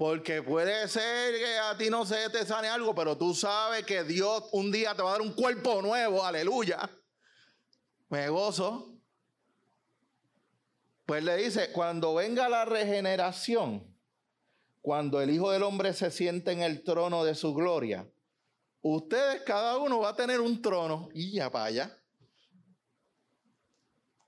Porque 0.00 0.42
puede 0.42 0.88
ser 0.88 1.36
que 1.36 1.58
a 1.58 1.76
ti 1.76 1.90
no 1.90 2.06
se 2.06 2.30
te 2.30 2.46
sane 2.46 2.68
algo, 2.68 2.94
pero 2.94 3.18
tú 3.18 3.34
sabes 3.34 3.84
que 3.84 4.02
Dios 4.02 4.48
un 4.52 4.72
día 4.72 4.94
te 4.94 5.02
va 5.02 5.10
a 5.10 5.12
dar 5.12 5.20
un 5.20 5.34
cuerpo 5.34 5.82
nuevo, 5.82 6.24
aleluya 6.24 6.90
me 8.10 8.28
gozo. 8.28 8.98
Pues 11.06 11.24
le 11.24 11.36
dice, 11.36 11.72
cuando 11.72 12.14
venga 12.14 12.48
la 12.48 12.64
regeneración, 12.64 13.96
cuando 14.80 15.20
el 15.20 15.30
Hijo 15.30 15.50
del 15.50 15.62
Hombre 15.62 15.92
se 15.92 16.10
siente 16.10 16.52
en 16.52 16.62
el 16.62 16.84
trono 16.84 17.24
de 17.24 17.34
su 17.34 17.54
gloria, 17.54 18.08
ustedes 18.80 19.42
cada 19.42 19.78
uno 19.78 20.00
va 20.00 20.10
a 20.10 20.16
tener 20.16 20.40
un 20.40 20.60
trono 20.60 21.08
y 21.12 21.32
ya 21.32 21.50
para 21.50 21.64
allá. 21.66 22.02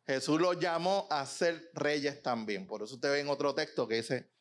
Jesús 0.07 0.41
los 0.41 0.59
llamó 0.59 1.07
a 1.11 1.25
ser 1.27 1.71
reyes 1.75 2.23
también. 2.23 2.67
Por 2.67 2.83
eso 2.83 2.95
usted 2.95 3.11
ve 3.11 3.21
en 3.21 3.29
otro 3.29 3.55
texto 3.55 3.87
que 3.87 3.97
dice, 3.97 4.33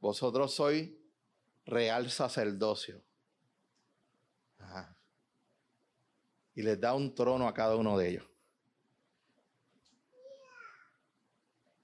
vosotros 0.00 0.54
sois 0.54 0.90
real 1.66 2.10
sacerdocio. 2.10 3.02
Y 6.54 6.62
les 6.62 6.80
da 6.80 6.94
un 6.94 7.14
trono 7.14 7.46
a 7.46 7.54
cada 7.54 7.76
uno 7.76 7.96
de 7.96 8.08
ellos. 8.08 8.24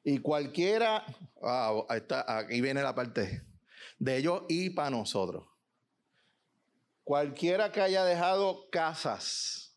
Y 0.03 0.19
cualquiera, 0.19 1.05
ah, 1.43 1.85
está, 1.91 2.39
aquí 2.39 2.61
viene 2.61 2.83
la 2.83 2.95
parte 2.95 3.43
de 3.99 4.17
ellos 4.17 4.43
y 4.49 4.71
para 4.71 4.91
nosotros. 4.91 5.47
Cualquiera 7.05 7.71
que 7.71 7.81
haya 7.81 8.05
dejado 8.05 8.69
casas. 8.71 9.77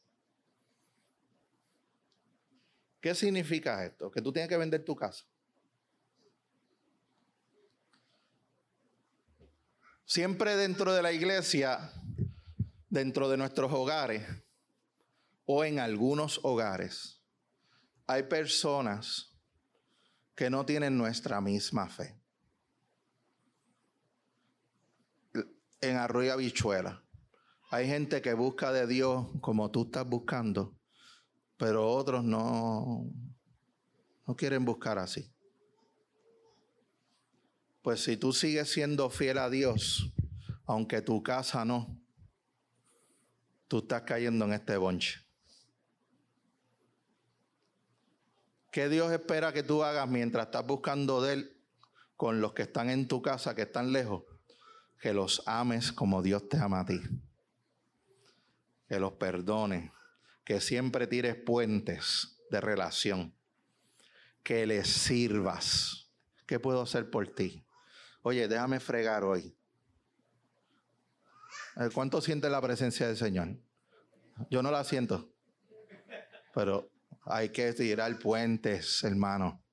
¿Qué 3.00 3.16
significa 3.16 3.86
esto? 3.86 4.12
Que 4.12 4.22
tú 4.22 4.34
tienes 4.34 4.50
que 4.50 4.58
vender 4.58 4.84
tu 4.84 4.96
casa. 4.96 5.29
Siempre 10.10 10.56
dentro 10.56 10.92
de 10.92 11.04
la 11.04 11.12
iglesia, 11.12 11.94
dentro 12.90 13.30
de 13.30 13.38
nuestros 13.38 13.72
hogares 13.72 14.28
o 15.46 15.64
en 15.64 15.78
algunos 15.78 16.40
hogares, 16.42 17.24
hay 18.08 18.24
personas 18.24 19.40
que 20.36 20.50
no 20.50 20.66
tienen 20.66 20.98
nuestra 20.98 21.40
misma 21.42 21.88
fe. 21.88 22.20
En 25.80 25.96
Arroyo 25.96 26.34
Habichuela 26.34 27.06
Hay 27.70 27.88
gente 27.88 28.24
que 28.24 28.34
busca 28.34 28.74
de 28.74 28.88
Dios 28.88 29.28
como 29.42 29.70
tú 29.70 29.84
estás 29.84 30.10
buscando, 30.10 30.76
pero 31.56 31.88
otros 31.88 32.24
no, 32.24 33.12
no 34.26 34.36
quieren 34.36 34.66
buscar 34.66 34.98
así. 34.98 35.32
Pues 37.90 38.04
si 38.04 38.18
tú 38.18 38.34
sigues 38.34 38.72
siendo 38.72 39.10
fiel 39.10 39.40
a 39.40 39.50
Dios, 39.50 40.14
aunque 40.68 41.02
tu 41.02 41.24
casa 41.24 41.66
no, 41.66 42.00
tú 43.68 43.80
estás 43.80 44.04
cayendo 44.04 44.46
en 44.46 44.54
este 44.54 44.78
bonche. 44.78 45.20
¿Qué 48.72 48.90
Dios 48.90 49.12
espera 49.12 49.52
que 49.54 49.64
tú 49.64 49.84
hagas 49.84 50.08
mientras 50.08 50.46
estás 50.46 50.68
buscando 50.68 51.20
de 51.20 51.34
Él 51.34 51.58
con 52.16 52.42
los 52.42 52.54
que 52.54 52.62
están 52.62 52.92
en 52.92 53.08
tu 53.08 53.24
casa, 53.24 53.56
que 53.56 53.64
están 53.64 53.92
lejos? 53.92 54.22
Que 55.02 55.12
los 55.12 55.42
ames 55.48 55.92
como 55.92 56.22
Dios 56.22 56.48
te 56.48 56.60
ama 56.60 56.82
a 56.82 56.86
ti. 56.86 57.02
Que 58.88 59.00
los 59.00 59.14
perdones. 59.14 59.92
Que 60.46 60.62
siempre 60.62 61.08
tires 61.08 61.38
puentes 61.38 62.38
de 62.52 62.62
relación. 62.62 63.34
Que 64.44 64.68
les 64.68 64.88
sirvas. 64.88 66.12
¿Qué 66.46 66.60
puedo 66.60 66.84
hacer 66.84 67.10
por 67.10 67.28
ti? 67.28 67.66
Oye, 68.30 68.48
déjame 68.48 68.80
fregar 68.80 69.24
hoy. 69.24 69.58
¿Cuánto 71.96 72.22
siente 72.22 72.48
la 72.48 72.62
presencia 72.62 73.08
del 73.08 73.18
Señor? 73.18 73.58
Yo 74.52 74.62
no 74.62 74.70
la 74.70 74.84
siento. 74.84 75.34
Pero 76.54 76.92
hay 77.26 77.50
que 77.50 77.74
tirar 77.74 78.20
puentes, 78.20 79.04
hermano. 79.04 79.66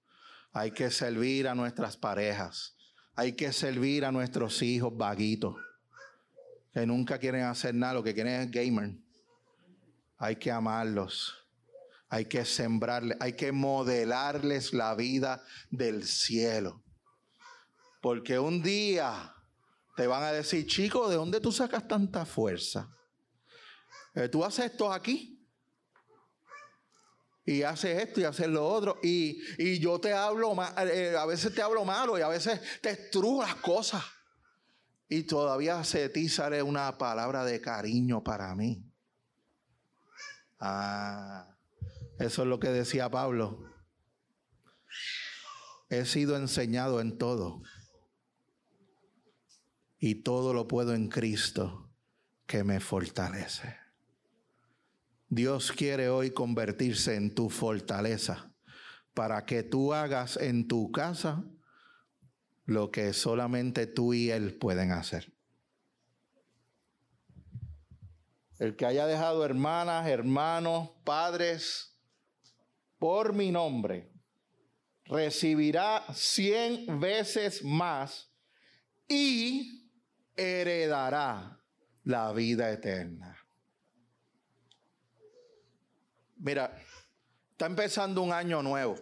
Hay 0.54 0.70
que 0.70 0.90
servir 0.90 1.48
a 1.48 1.54
nuestras 1.54 1.98
parejas. 1.98 2.78
Hay 3.14 3.34
que 3.34 3.52
servir 3.52 4.06
a 4.06 4.10
nuestros 4.10 4.62
hijos 4.62 4.96
vaguitos. 4.96 5.54
Que 6.72 6.86
nunca 6.86 7.18
quieren 7.18 7.42
hacer 7.42 7.74
nada, 7.74 7.92
lo 7.92 8.02
que 8.02 8.14
quieren 8.14 8.40
es 8.40 8.50
gamer. 8.50 8.96
Hay 10.16 10.36
que 10.36 10.50
amarlos. 10.50 11.46
Hay 12.08 12.24
que 12.24 12.46
sembrarles, 12.46 13.18
hay 13.20 13.34
que 13.34 13.52
modelarles 13.52 14.72
la 14.72 14.94
vida 14.94 15.44
del 15.70 16.04
cielo. 16.04 16.85
Porque 18.06 18.38
un 18.38 18.62
día 18.62 19.34
te 19.96 20.06
van 20.06 20.22
a 20.22 20.30
decir, 20.30 20.64
chico, 20.64 21.08
¿de 21.08 21.16
dónde 21.16 21.40
tú 21.40 21.50
sacas 21.50 21.88
tanta 21.88 22.24
fuerza? 22.24 22.88
Eh, 24.14 24.28
¿Tú 24.28 24.44
haces 24.44 24.66
esto 24.66 24.92
aquí? 24.92 25.44
y 27.44 27.64
haces 27.64 28.00
esto 28.04 28.20
y 28.20 28.22
haces 28.22 28.46
lo 28.46 28.64
otro. 28.64 29.00
Y, 29.02 29.80
yo 29.80 29.98
te 29.98 30.12
hablo, 30.12 30.54
eh, 30.78 31.16
a 31.18 31.26
veces 31.26 31.52
te 31.52 31.62
hablo 31.62 31.84
malo 31.84 32.16
y 32.16 32.22
a 32.22 32.28
veces 32.28 32.60
te 32.80 32.90
estrujo 32.90 33.42
las 33.42 33.56
cosas. 33.56 34.04
Y 35.08 35.24
todavía 35.24 35.82
de 35.82 36.08
ti 36.08 36.28
sale 36.28 36.62
una 36.62 36.96
palabra 36.98 37.44
de 37.44 37.60
cariño 37.60 38.22
para 38.22 38.54
mí. 38.54 38.84
Ah, 40.60 41.56
eso 42.20 42.42
es 42.42 42.48
lo 42.48 42.60
que 42.60 42.68
decía 42.68 43.10
Pablo. 43.10 43.68
He 45.88 46.04
sido 46.04 46.36
enseñado 46.36 47.00
en 47.00 47.18
todo. 47.18 47.62
Y 49.98 50.16
todo 50.16 50.52
lo 50.52 50.68
puedo 50.68 50.94
en 50.94 51.08
Cristo 51.08 51.90
que 52.46 52.64
me 52.64 52.80
fortalece. 52.80 53.76
Dios 55.28 55.72
quiere 55.72 56.08
hoy 56.08 56.30
convertirse 56.30 57.16
en 57.16 57.34
tu 57.34 57.50
fortaleza 57.50 58.52
para 59.14 59.44
que 59.44 59.62
tú 59.62 59.92
hagas 59.92 60.36
en 60.36 60.68
tu 60.68 60.92
casa 60.92 61.44
lo 62.64 62.90
que 62.90 63.12
solamente 63.12 63.86
tú 63.86 64.12
y 64.12 64.30
Él 64.30 64.54
pueden 64.54 64.92
hacer. 64.92 65.32
El 68.58 68.76
que 68.76 68.86
haya 68.86 69.06
dejado 69.06 69.44
hermanas, 69.44 70.06
hermanos, 70.06 70.90
padres 71.04 71.96
por 72.98 73.34
mi 73.34 73.50
nombre, 73.50 74.10
recibirá 75.04 76.04
cien 76.14 77.00
veces 77.00 77.62
más 77.62 78.30
y 79.08 79.75
heredará 80.36 81.58
la 82.04 82.32
vida 82.32 82.70
eterna. 82.70 83.36
Mira, 86.36 86.76
está 87.52 87.66
empezando 87.66 88.22
un 88.22 88.32
año 88.32 88.62
nuevo. 88.62 88.96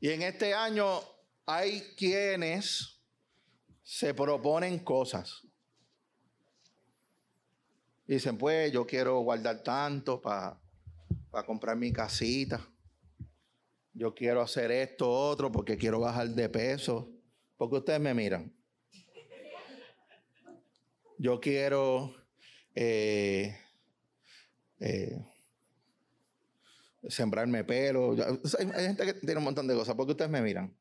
Y 0.00 0.10
en 0.10 0.22
este 0.22 0.54
año 0.54 1.00
hay 1.44 1.80
quienes 1.96 3.00
se 3.82 4.14
proponen 4.14 4.78
cosas. 4.78 5.42
Dicen, 8.06 8.38
pues 8.38 8.70
yo 8.72 8.86
quiero 8.86 9.20
guardar 9.20 9.62
tanto 9.62 10.20
para 10.20 10.60
comprar 11.44 11.76
mi 11.76 11.92
casita. 11.92 12.60
Yo 13.92 14.14
quiero 14.14 14.42
hacer 14.42 14.70
esto, 14.70 15.10
otro, 15.10 15.50
porque 15.50 15.76
quiero 15.76 16.00
bajar 16.00 16.28
de 16.28 16.48
peso. 16.48 17.15
Porque 17.56 17.76
ustedes 17.76 18.00
me 18.00 18.14
miran. 18.14 18.52
Yo 21.18 21.40
quiero 21.40 22.14
eh, 22.74 23.56
eh, 24.80 25.24
sembrarme 27.08 27.64
pelo. 27.64 28.14
Hay, 28.58 28.86
gente 28.86 29.06
que 29.06 29.14
tiene 29.14 29.38
un 29.38 29.44
montón 29.44 29.66
de 29.66 29.74
cosas. 29.74 29.94
porque 29.94 30.12
ustedes 30.12 30.30
me 30.30 30.42
miran? 30.42 30.76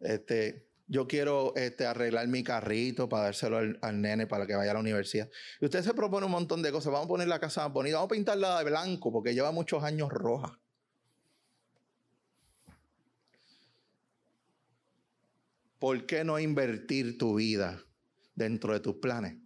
Este, 0.00 0.68
yo 0.86 1.08
quiero 1.08 1.54
este, 1.56 1.84
arreglar 1.86 2.28
mi 2.28 2.44
carrito 2.44 3.08
para 3.08 3.24
dárselo 3.24 3.58
al, 3.58 4.00
nene 4.00 4.28
para 4.28 4.46
que 4.46 4.54
vaya 4.54 4.70
a 4.70 4.74
la 4.74 4.80
universidad. 4.80 5.28
Y 5.60 5.64
usted 5.64 5.82
se 5.82 5.94
propone 5.94 6.26
un 6.26 6.32
montón 6.32 6.62
de 6.62 6.70
cosas. 6.70 6.92
Vamos 6.92 7.06
a 7.06 7.08
poner 7.08 7.28
la 7.28 7.40
casa 7.40 7.66
bonita. 7.66 7.96
Vamos 7.96 8.12
a 8.12 8.14
pintarla 8.14 8.58
de 8.58 8.64
blanco 8.64 9.12
porque 9.12 9.34
lleva 9.34 9.50
muchos 9.50 9.82
años 9.82 10.10
roja. 10.10 10.60
¿Por 15.78 16.06
qué 16.06 16.24
no 16.24 16.38
invertir 16.38 17.18
tu 17.18 17.36
vida 17.36 17.84
dentro 18.34 18.72
de 18.72 18.80
tus 18.80 18.96
planes? 18.96 19.36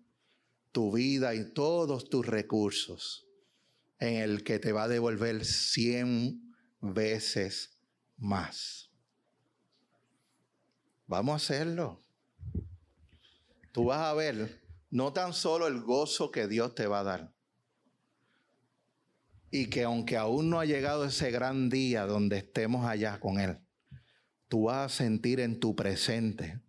tu 0.73 0.91
vida 0.91 1.35
y 1.35 1.53
todos 1.53 2.09
tus 2.09 2.27
recursos 2.27 3.29
en 3.99 4.17
el 4.17 4.43
que 4.43 4.59
te 4.59 4.73
va 4.73 4.85
a 4.85 4.89
devolver 4.89 5.45
cien 5.45 6.55
veces 6.81 7.79
más. 8.17 8.91
Vamos 11.07 11.35
a 11.35 11.37
hacerlo. 11.37 12.03
Tú 13.71 13.85
vas 13.85 14.01
a 14.01 14.15
ver 14.15 14.63
no 14.91 15.13
tan 15.13 15.35
solo 15.35 15.67
el 15.67 15.81
gozo 15.83 16.31
que 16.31 16.49
Dios 16.49 16.75
te 16.75 16.87
va 16.87 17.01
a 17.01 17.05
dar, 17.05 17.35
y 19.51 19.69
que 19.69 19.85
aunque 19.85 20.17
aún 20.17 20.49
no 20.49 20.61
ha 20.61 20.65
llegado 20.65 21.05
ese 21.05 21.31
gran 21.31 21.69
día 21.69 22.07
donde 22.07 22.39
estemos 22.39 22.87
allá 22.87 23.21
con 23.21 23.39
Él, 23.39 23.59
tú 24.53 24.65
vas 24.65 24.93
a 24.93 24.95
sentir 24.95 25.41
en 25.41 25.59
tu 25.59 25.75
presente 25.75 26.61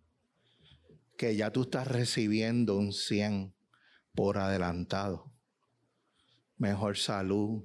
que 1.18 1.36
ya 1.36 1.50
tú 1.50 1.64
estás 1.64 1.86
recibiendo 1.86 2.78
un 2.78 2.94
cien 2.94 3.54
por 4.14 4.38
adelantado. 4.38 5.30
Mejor 6.56 6.96
salud. 6.96 7.62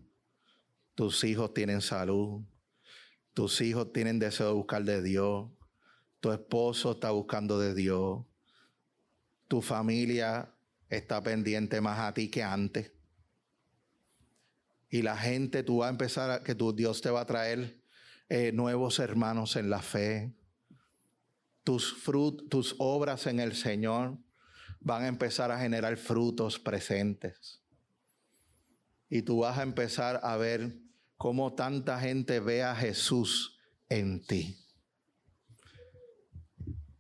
Tus 0.94 1.24
hijos 1.24 1.54
tienen 1.54 1.80
salud. 1.80 2.44
Tus 3.34 3.62
hijos 3.62 3.94
tienen 3.94 4.20
deseo 4.20 4.48
de 4.48 4.54
buscar 4.56 4.84
de 4.84 5.02
Dios. 5.02 5.52
Tu 6.20 6.34
esposo 6.34 6.92
está 6.92 7.12
buscando 7.12 7.58
de 7.58 7.74
Dios. 7.74 8.26
Tu 9.48 9.62
familia 9.62 10.54
está 10.90 11.24
pendiente 11.24 11.80
más 11.80 11.98
a 11.98 12.14
ti 12.14 12.30
que 12.30 12.44
antes. 12.44 12.92
Y 14.90 15.02
la 15.02 15.16
gente, 15.16 15.64
tú 15.64 15.78
vas 15.78 15.88
a 15.88 15.92
empezar 15.92 16.30
a 16.30 16.44
que 16.44 16.56
tu 16.56 16.76
Dios 16.76 17.00
te 17.00 17.10
va 17.10 17.22
a 17.22 17.26
traer 17.26 17.79
eh, 18.30 18.52
nuevos 18.54 19.00
hermanos 19.00 19.56
en 19.56 19.70
la 19.70 19.82
fe. 19.82 20.34
Tus, 21.64 21.94
frut, 21.94 22.50
tus 22.50 22.76
obras 22.78 23.28
en 23.28 23.40
el 23.40 23.56
Señor 23.56 24.18
van 24.80 25.04
a 25.04 25.08
empezar 25.08 25.52
a 25.52 25.60
generar 25.60 25.98
frutos 25.98 26.60
presentes. 26.60 27.62
Y 29.10 29.24
tú 29.24 29.40
vas 29.40 29.58
a 29.58 29.64
empezar 29.64 30.20
a 30.24 30.38
ver 30.38 30.78
cómo 31.18 31.54
tanta 31.54 32.00
gente 32.00 32.40
ve 32.40 32.64
a 32.64 32.76
Jesús 32.76 33.60
en 33.90 34.24
ti. 34.26 34.56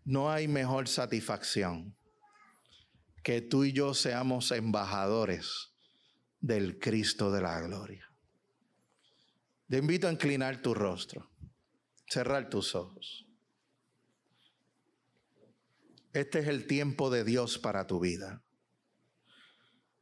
No 0.03 0.31
hay 0.31 0.47
mejor 0.47 0.87
satisfacción 0.87 1.95
que 3.23 3.41
tú 3.41 3.63
y 3.63 3.73
yo 3.73 3.93
seamos 3.93 4.51
embajadores 4.51 5.71
del 6.39 6.79
Cristo 6.79 7.31
de 7.31 7.41
la 7.41 7.61
gloria. 7.61 8.08
Te 9.69 9.77
invito 9.77 10.08
a 10.08 10.12
inclinar 10.12 10.63
tu 10.63 10.73
rostro, 10.73 11.29
cerrar 12.08 12.49
tus 12.49 12.73
ojos. 12.73 13.27
Este 16.12 16.39
es 16.39 16.47
el 16.47 16.65
tiempo 16.65 17.12
de 17.12 17.23
Dios 17.23 17.60
para 17.60 17.86
tu 17.86 17.99
vida. 17.99 18.43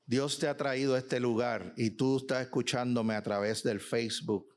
Dios 0.06 0.40
te 0.40 0.48
ha 0.48 0.56
traído 0.56 0.96
a 0.96 1.00
este 1.00 1.20
lugar 1.20 1.74
y 1.76 1.90
tú 1.90 2.16
estás 2.16 2.44
escuchándome 2.44 3.14
a 3.16 3.24
través 3.24 3.62
del 3.62 3.82
Facebook 3.82 4.56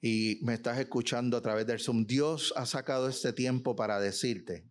y 0.00 0.38
me 0.42 0.54
estás 0.54 0.78
escuchando 0.78 1.36
a 1.36 1.42
través 1.42 1.66
del 1.66 1.78
Zoom. 1.78 2.06
Dios 2.06 2.54
ha 2.56 2.64
sacado 2.64 3.10
este 3.10 3.34
tiempo 3.34 3.76
para 3.76 4.00
decirte 4.00 4.70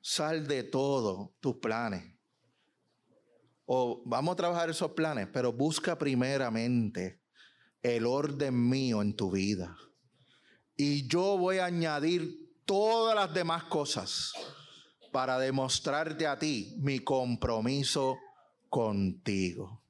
Sal 0.00 0.46
de 0.46 0.62
todo 0.62 1.34
tus 1.40 1.56
planes. 1.56 2.04
O 3.64 4.00
vamos 4.06 4.34
a 4.34 4.36
trabajar 4.36 4.70
esos 4.70 4.92
planes, 4.92 5.26
pero 5.32 5.52
busca 5.52 5.98
primeramente 5.98 7.21
el 7.82 8.06
orden 8.06 8.68
mío 8.68 9.02
en 9.02 9.14
tu 9.14 9.30
vida. 9.30 9.76
Y 10.76 11.06
yo 11.06 11.36
voy 11.36 11.58
a 11.58 11.66
añadir 11.66 12.52
todas 12.64 13.14
las 13.14 13.34
demás 13.34 13.64
cosas 13.64 14.32
para 15.10 15.38
demostrarte 15.38 16.26
a 16.26 16.38
ti 16.38 16.74
mi 16.78 17.00
compromiso 17.00 18.18
contigo. 18.68 19.82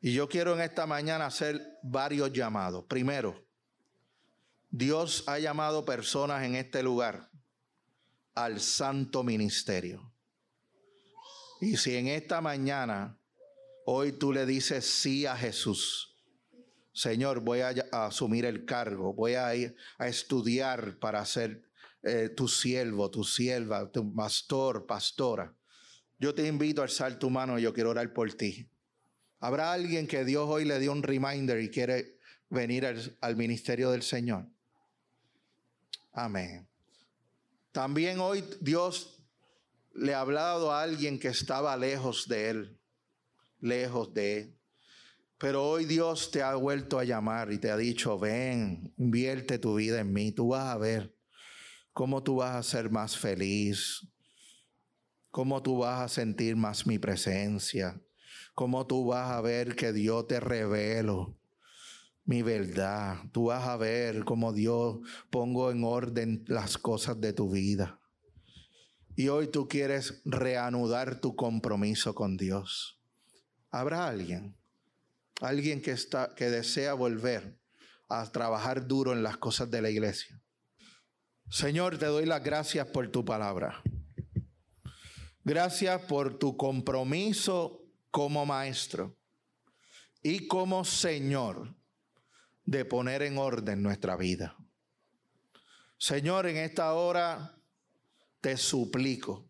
Y 0.00 0.12
yo 0.12 0.28
quiero 0.28 0.54
en 0.54 0.60
esta 0.60 0.86
mañana 0.86 1.26
hacer 1.26 1.78
varios 1.82 2.32
llamados. 2.32 2.84
Primero, 2.84 3.42
Dios 4.70 5.24
ha 5.28 5.38
llamado 5.38 5.84
personas 5.84 6.42
en 6.44 6.56
este 6.56 6.82
lugar 6.82 7.30
al 8.34 8.60
santo 8.60 9.22
ministerio. 9.22 10.12
Y 11.60 11.76
si 11.76 11.96
en 11.96 12.08
esta 12.08 12.40
mañana, 12.40 13.16
hoy 13.86 14.12
tú 14.12 14.32
le 14.32 14.46
dices 14.46 14.84
sí 14.84 15.26
a 15.26 15.36
Jesús, 15.36 16.14
Señor, 16.92 17.40
voy 17.40 17.60
a, 17.60 17.74
asumir 17.90 18.44
el 18.44 18.64
cargo, 18.64 19.12
voy 19.12 19.34
a 19.34 19.54
ir 19.54 19.74
a 19.98 20.06
estudiar 20.06 20.98
para 20.98 21.24
ser 21.26 21.64
eh, 22.04 22.28
tu 22.28 22.46
siervo, 22.46 23.10
tu 23.10 23.24
sierva, 23.24 23.90
tu 23.90 24.14
pastor, 24.14 24.86
pastora. 24.86 25.52
Yo 26.20 26.34
te 26.34 26.46
invito 26.46 26.82
a 26.82 26.84
alzar 26.84 27.18
tu 27.18 27.30
mano 27.30 27.58
y 27.58 27.62
yo 27.62 27.74
quiero 27.74 27.90
orar 27.90 28.12
por 28.12 28.32
ti. 28.34 28.68
Habrá 29.40 29.72
alguien 29.72 30.06
que 30.06 30.24
Dios 30.24 30.48
hoy 30.48 30.64
le 30.64 30.78
dio 30.78 30.92
un 30.92 31.02
reminder 31.02 31.60
y 31.60 31.68
quiere 31.68 32.18
venir 32.48 32.86
al, 33.20 33.36
ministerio 33.36 33.90
del 33.90 34.02
Señor. 34.02 34.46
Amén. 36.12 36.66
También 37.72 38.20
hoy 38.20 38.44
Dios 38.60 39.18
le 39.92 40.14
ha 40.14 40.20
hablado 40.20 40.72
a 40.72 40.82
alguien 40.82 41.18
que 41.18 41.28
estaba 41.28 41.76
lejos 41.76 42.28
de 42.28 42.50
él, 42.50 42.78
lejos 43.64 44.14
de 44.14 44.38
él. 44.38 44.58
Pero 45.38 45.64
hoy 45.64 45.84
Dios 45.84 46.30
te 46.30 46.42
ha 46.42 46.54
vuelto 46.54 46.98
a 46.98 47.04
llamar 47.04 47.52
y 47.52 47.58
te 47.58 47.70
ha 47.70 47.76
dicho, 47.76 48.18
ven, 48.18 48.94
invierte 48.96 49.58
tu 49.58 49.74
vida 49.74 50.00
en 50.00 50.12
mí. 50.12 50.30
Tú 50.30 50.48
vas 50.48 50.68
a 50.68 50.78
ver 50.78 51.14
cómo 51.92 52.22
tú 52.22 52.36
vas 52.36 52.54
a 52.54 52.62
ser 52.62 52.90
más 52.90 53.18
feliz, 53.18 54.06
cómo 55.30 55.62
tú 55.62 55.78
vas 55.78 56.00
a 56.00 56.08
sentir 56.08 56.54
más 56.54 56.86
mi 56.86 56.98
presencia 56.98 58.00
cómo 58.54 58.86
tú 58.86 59.04
vas 59.06 59.32
a 59.32 59.40
ver 59.40 59.74
que 59.74 59.92
Dios 59.92 60.26
te 60.28 60.40
revelo 60.40 61.36
mi 62.24 62.40
verdad. 62.42 63.18
Tú 63.32 63.46
vas 63.46 63.68
a 63.68 63.76
ver 63.76 64.24
cómo 64.24 64.52
Dios 64.52 64.98
pongo 65.30 65.70
en 65.70 65.84
orden 65.84 66.44
las 66.46 66.78
cosas 66.78 67.20
de 67.20 67.32
tu 67.32 67.50
vida. 67.50 68.00
Y 69.16 69.28
hoy 69.28 69.48
tú 69.48 69.68
quieres 69.68 70.22
reanudar 70.24 71.20
tu 71.20 71.36
compromiso 71.36 72.14
con 72.14 72.36
Dios. 72.36 72.98
¿Habrá 73.74 74.06
alguien? 74.06 74.56
Alguien 75.40 75.82
que 75.82 75.90
está 75.90 76.32
que 76.36 76.48
desea 76.48 76.94
volver 76.94 77.58
a 78.08 78.24
trabajar 78.30 78.86
duro 78.86 79.12
en 79.12 79.24
las 79.24 79.36
cosas 79.38 79.68
de 79.68 79.82
la 79.82 79.90
iglesia. 79.90 80.40
Señor, 81.50 81.98
te 81.98 82.06
doy 82.06 82.24
las 82.24 82.44
gracias 82.44 82.86
por 82.86 83.10
tu 83.10 83.24
palabra. 83.24 83.82
Gracias 85.42 86.02
por 86.02 86.38
tu 86.38 86.56
compromiso 86.56 87.82
como 88.12 88.46
maestro 88.46 89.16
y 90.22 90.46
como 90.46 90.84
Señor 90.84 91.74
de 92.64 92.84
poner 92.84 93.22
en 93.22 93.38
orden 93.38 93.82
nuestra 93.82 94.16
vida. 94.16 94.56
Señor, 95.98 96.46
en 96.46 96.58
esta 96.58 96.92
hora 96.92 97.58
te 98.40 98.56
suplico 98.56 99.48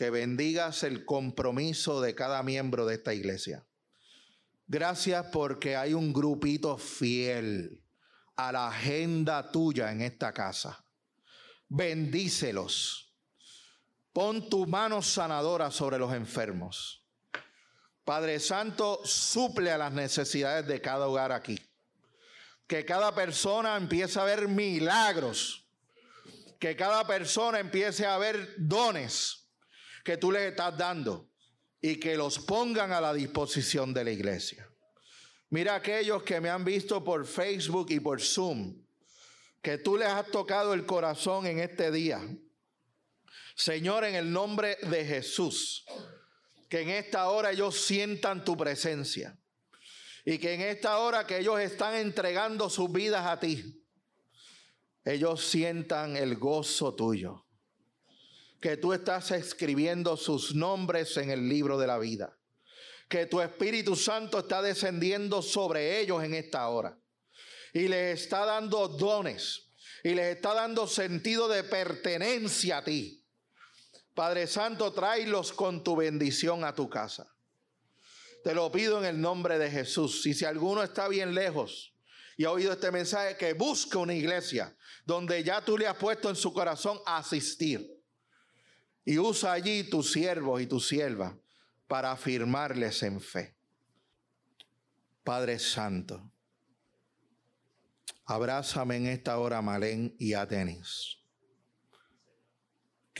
que 0.00 0.08
bendigas 0.08 0.82
el 0.82 1.04
compromiso 1.04 2.00
de 2.00 2.14
cada 2.14 2.42
miembro 2.42 2.86
de 2.86 2.94
esta 2.94 3.12
iglesia. 3.12 3.66
Gracias 4.66 5.26
porque 5.26 5.76
hay 5.76 5.92
un 5.92 6.14
grupito 6.14 6.78
fiel 6.78 7.84
a 8.34 8.50
la 8.50 8.68
agenda 8.68 9.52
tuya 9.52 9.92
en 9.92 10.00
esta 10.00 10.32
casa. 10.32 10.82
Bendícelos. 11.68 13.14
Pon 14.14 14.48
tu 14.48 14.66
mano 14.66 15.02
sanadora 15.02 15.70
sobre 15.70 15.98
los 15.98 16.14
enfermos. 16.14 17.06
Padre 18.02 18.40
Santo, 18.40 19.02
suple 19.04 19.70
a 19.70 19.76
las 19.76 19.92
necesidades 19.92 20.66
de 20.66 20.80
cada 20.80 21.08
hogar 21.08 21.30
aquí. 21.30 21.60
Que 22.66 22.86
cada 22.86 23.14
persona 23.14 23.76
empiece 23.76 24.18
a 24.18 24.24
ver 24.24 24.48
milagros. 24.48 25.68
Que 26.58 26.74
cada 26.74 27.06
persona 27.06 27.60
empiece 27.60 28.06
a 28.06 28.16
ver 28.16 28.54
dones 28.56 29.39
que 30.04 30.16
tú 30.16 30.32
les 30.32 30.42
estás 30.42 30.76
dando 30.76 31.30
y 31.80 31.96
que 31.96 32.16
los 32.16 32.38
pongan 32.38 32.92
a 32.92 33.00
la 33.00 33.12
disposición 33.14 33.94
de 33.94 34.04
la 34.04 34.10
iglesia. 34.10 34.68
Mira 35.50 35.74
aquellos 35.74 36.22
que 36.22 36.40
me 36.40 36.48
han 36.48 36.64
visto 36.64 37.02
por 37.02 37.26
Facebook 37.26 37.90
y 37.90 38.00
por 38.00 38.20
Zoom, 38.20 38.84
que 39.62 39.78
tú 39.78 39.96
les 39.96 40.08
has 40.08 40.30
tocado 40.30 40.74
el 40.74 40.86
corazón 40.86 41.46
en 41.46 41.58
este 41.58 41.90
día. 41.90 42.20
Señor, 43.54 44.04
en 44.04 44.14
el 44.14 44.32
nombre 44.32 44.76
de 44.82 45.04
Jesús 45.04 45.84
que 46.70 46.82
en 46.82 46.88
esta 46.90 47.28
hora 47.28 47.50
ellos 47.50 47.84
sientan 47.84 48.44
tu 48.44 48.56
presencia. 48.56 49.36
Y 50.24 50.38
que 50.38 50.54
en 50.54 50.60
esta 50.60 50.98
hora 50.98 51.26
que 51.26 51.38
ellos 51.38 51.60
están 51.60 51.96
entregando 51.96 52.70
sus 52.70 52.92
vidas 52.92 53.26
a 53.26 53.40
ti, 53.40 53.84
ellos 55.04 55.44
sientan 55.44 56.16
el 56.16 56.36
gozo 56.36 56.94
tuyo. 56.94 57.44
Que 58.60 58.76
tú 58.76 58.92
estás 58.92 59.30
escribiendo 59.30 60.16
sus 60.16 60.54
nombres 60.54 61.16
en 61.16 61.30
el 61.30 61.48
libro 61.48 61.78
de 61.78 61.86
la 61.86 61.98
vida. 61.98 62.36
Que 63.08 63.26
tu 63.26 63.40
Espíritu 63.40 63.96
Santo 63.96 64.40
está 64.40 64.62
descendiendo 64.62 65.42
sobre 65.42 66.00
ellos 66.00 66.22
en 66.22 66.34
esta 66.34 66.68
hora. 66.68 66.98
Y 67.72 67.88
les 67.88 68.22
está 68.22 68.44
dando 68.44 68.88
dones. 68.88 69.70
Y 70.04 70.14
les 70.14 70.36
está 70.36 70.54
dando 70.54 70.86
sentido 70.86 71.48
de 71.48 71.64
pertenencia 71.64 72.78
a 72.78 72.84
ti 72.84 73.20
Padre 74.14 74.46
Santo, 74.46 74.92
tráelos 74.92 75.50
con 75.50 75.82
tu 75.82 75.96
bendición 75.96 76.64
a 76.64 76.74
tu 76.74 76.90
casa. 76.90 77.26
Te 78.42 78.54
lo 78.54 78.70
pido 78.70 78.98
en 78.98 79.04
el 79.04 79.20
nombre 79.20 79.58
de 79.58 79.70
Jesús. 79.70 80.26
Y 80.26 80.34
si 80.34 80.44
alguno 80.44 80.82
está 80.82 81.08
bien 81.08 81.34
lejos 81.34 81.94
y 82.36 82.44
ha 82.44 82.50
oído 82.50 82.72
este 82.72 82.90
mensaje, 82.90 83.36
que 83.36 83.52
busque 83.52 83.96
una 83.96 84.14
iglesia 84.14 84.76
donde 85.06 85.42
ya 85.44 85.64
tú 85.64 85.78
le 85.78 85.86
has 85.86 85.96
puesto 85.96 86.28
en 86.28 86.36
su 86.36 86.52
corazón 86.52 86.98
asistir. 87.06 87.99
Y 89.04 89.18
usa 89.18 89.52
allí 89.52 89.84
tus 89.84 90.12
siervos 90.12 90.60
y 90.60 90.66
tu 90.66 90.80
sierva 90.80 91.38
para 91.86 92.12
afirmarles 92.12 93.02
en 93.02 93.20
fe. 93.20 93.56
Padre 95.24 95.58
Santo, 95.58 96.32
abrázame 98.24 98.96
en 98.96 99.06
esta 99.06 99.38
hora, 99.38 99.60
Malén 99.62 100.14
y 100.18 100.34
Atenis 100.34 101.20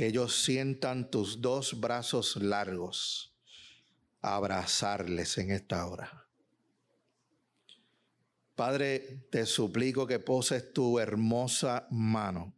que 0.01 0.07
ellos 0.07 0.45
sientan 0.45 1.11
tus 1.11 1.43
dos 1.43 1.79
brazos 1.79 2.37
largos, 2.37 3.35
abrazarles 4.23 5.37
en 5.37 5.51
esta 5.51 5.87
hora. 5.87 6.27
Padre, 8.55 9.27
te 9.31 9.45
suplico 9.45 10.07
que 10.07 10.19
poses 10.19 10.73
tu 10.73 10.99
hermosa 10.99 11.87
mano 11.91 12.55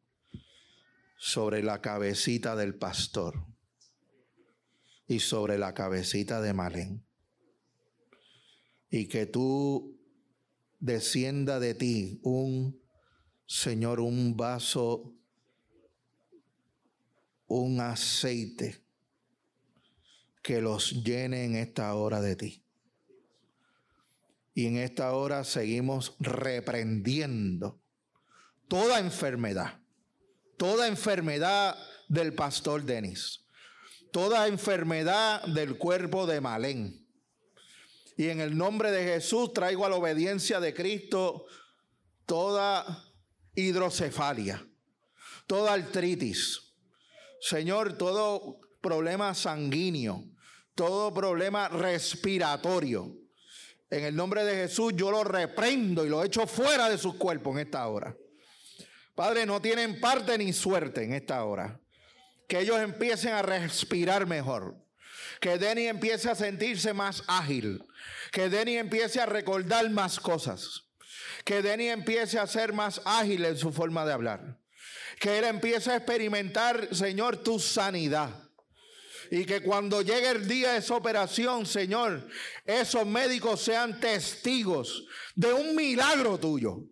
sobre 1.25 1.63
la 1.63 1.81
cabecita 1.81 2.57
del 2.57 2.75
pastor 2.75 3.47
y 5.07 5.21
sobre 5.21 5.57
la 5.57 5.73
cabecita 5.73 6.41
de 6.41 6.53
Malén. 6.53 7.07
Y 8.91 9.07
que 9.07 9.27
tú 9.27 10.01
descienda 10.81 11.61
de 11.61 11.75
ti 11.75 12.19
un, 12.25 12.83
Señor, 13.47 14.01
un 14.01 14.37
vaso 14.37 15.15
un 17.47 17.81
aceite 17.81 18.85
que 20.43 20.61
los 20.61 21.05
llene 21.05 21.45
en 21.45 21.55
esta 21.55 21.95
hora 21.95 22.21
de 22.21 22.35
ti. 22.35 22.65
Y 24.55 24.67
en 24.67 24.79
esta 24.79 25.13
hora 25.13 25.45
seguimos 25.45 26.17
reprendiendo 26.19 27.81
toda 28.67 28.99
enfermedad, 28.99 29.82
toda 30.63 30.87
enfermedad 30.87 31.77
del 32.07 32.35
pastor 32.35 32.85
Denis, 32.85 33.41
toda 34.13 34.47
enfermedad 34.47 35.43
del 35.47 35.77
cuerpo 35.77 36.25
de 36.25 36.41
Malén. 36.41 37.05
Y 38.17 38.29
en 38.29 38.41
el 38.41 38.57
nombre 38.57 38.93
de 38.93 39.03
Jesús 39.03 39.53
traigo 39.53 39.85
a 39.85 39.89
la 39.89 39.97
obediencia 39.97 40.61
de 40.61 40.73
Cristo 40.73 41.47
toda 42.27 43.13
hidrocefalia, 43.57 44.65
toda 45.49 45.73
artritis, 45.73 46.77
Señor, 47.41 47.99
todo 47.99 48.61
problema 48.81 49.35
sanguíneo, 49.35 50.23
todo 50.77 51.13
problema 51.13 51.71
respiratorio. 51.71 53.17
En 53.91 54.05
el 54.05 54.15
nombre 54.15 54.45
de 54.45 54.55
Jesús 54.55 54.93
yo 54.95 55.11
lo 55.11 55.25
reprendo 55.25 56.07
y 56.07 56.09
lo 56.09 56.23
echo 56.23 56.47
fuera 56.47 56.89
de 56.89 56.99
sus 56.99 57.15
cuerpos 57.15 57.55
en 57.55 57.67
esta 57.67 57.89
hora. 57.89 58.17
Padre, 59.15 59.45
no 59.47 59.61
tienen 59.61 60.01
parte 60.01 60.39
ni 60.39 60.53
suerte 60.53 61.05
en 61.05 61.13
esta 61.13 61.45
hora. 61.45 61.79
que 62.49 62.61
ellos 62.61 62.81
empiecen 62.81 63.33
a 63.33 63.41
respirar 63.41 64.27
mejor. 64.27 64.77
Que 65.41 65.57
Denny 65.57 65.87
empiece 65.87 66.29
a 66.29 66.35
sentirse 66.35 66.93
más 66.93 67.23
ágil. 67.27 67.83
Que 68.31 68.51
Denny 68.51 68.77
empiece 68.77 69.21
a 69.21 69.27
recordar 69.27 69.89
más 69.91 70.21
cosas. 70.21 70.83
Que 71.45 71.63
Denny 71.63 71.89
empiece 71.89 72.39
a 72.39 72.47
ser 72.47 72.75
más 72.75 73.01
ágil 73.07 73.45
en 73.47 73.57
su 73.57 73.73
forma 73.73 74.05
de 74.05 74.13
hablar. 74.13 74.59
Que 75.19 75.39
él 75.39 75.45
empiece 75.45 75.91
a 75.93 75.97
experimentar, 75.97 76.95
Señor, 76.95 77.39
tu 77.39 77.59
sanidad. 77.59 78.51
Y 79.31 79.47
que 79.47 79.63
cuando 79.63 80.03
llegue 80.03 80.29
el 80.29 80.47
día 80.47 80.73
de 80.73 80.79
esa 80.79 80.95
operación, 80.95 81.65
Señor, 81.65 82.29
esos 82.67 83.07
médicos 83.07 83.63
sean 83.63 83.99
testigos 83.99 85.07
de 85.35 85.53
un 85.53 85.75
milagro 85.75 86.39
tuyo. 86.39 86.92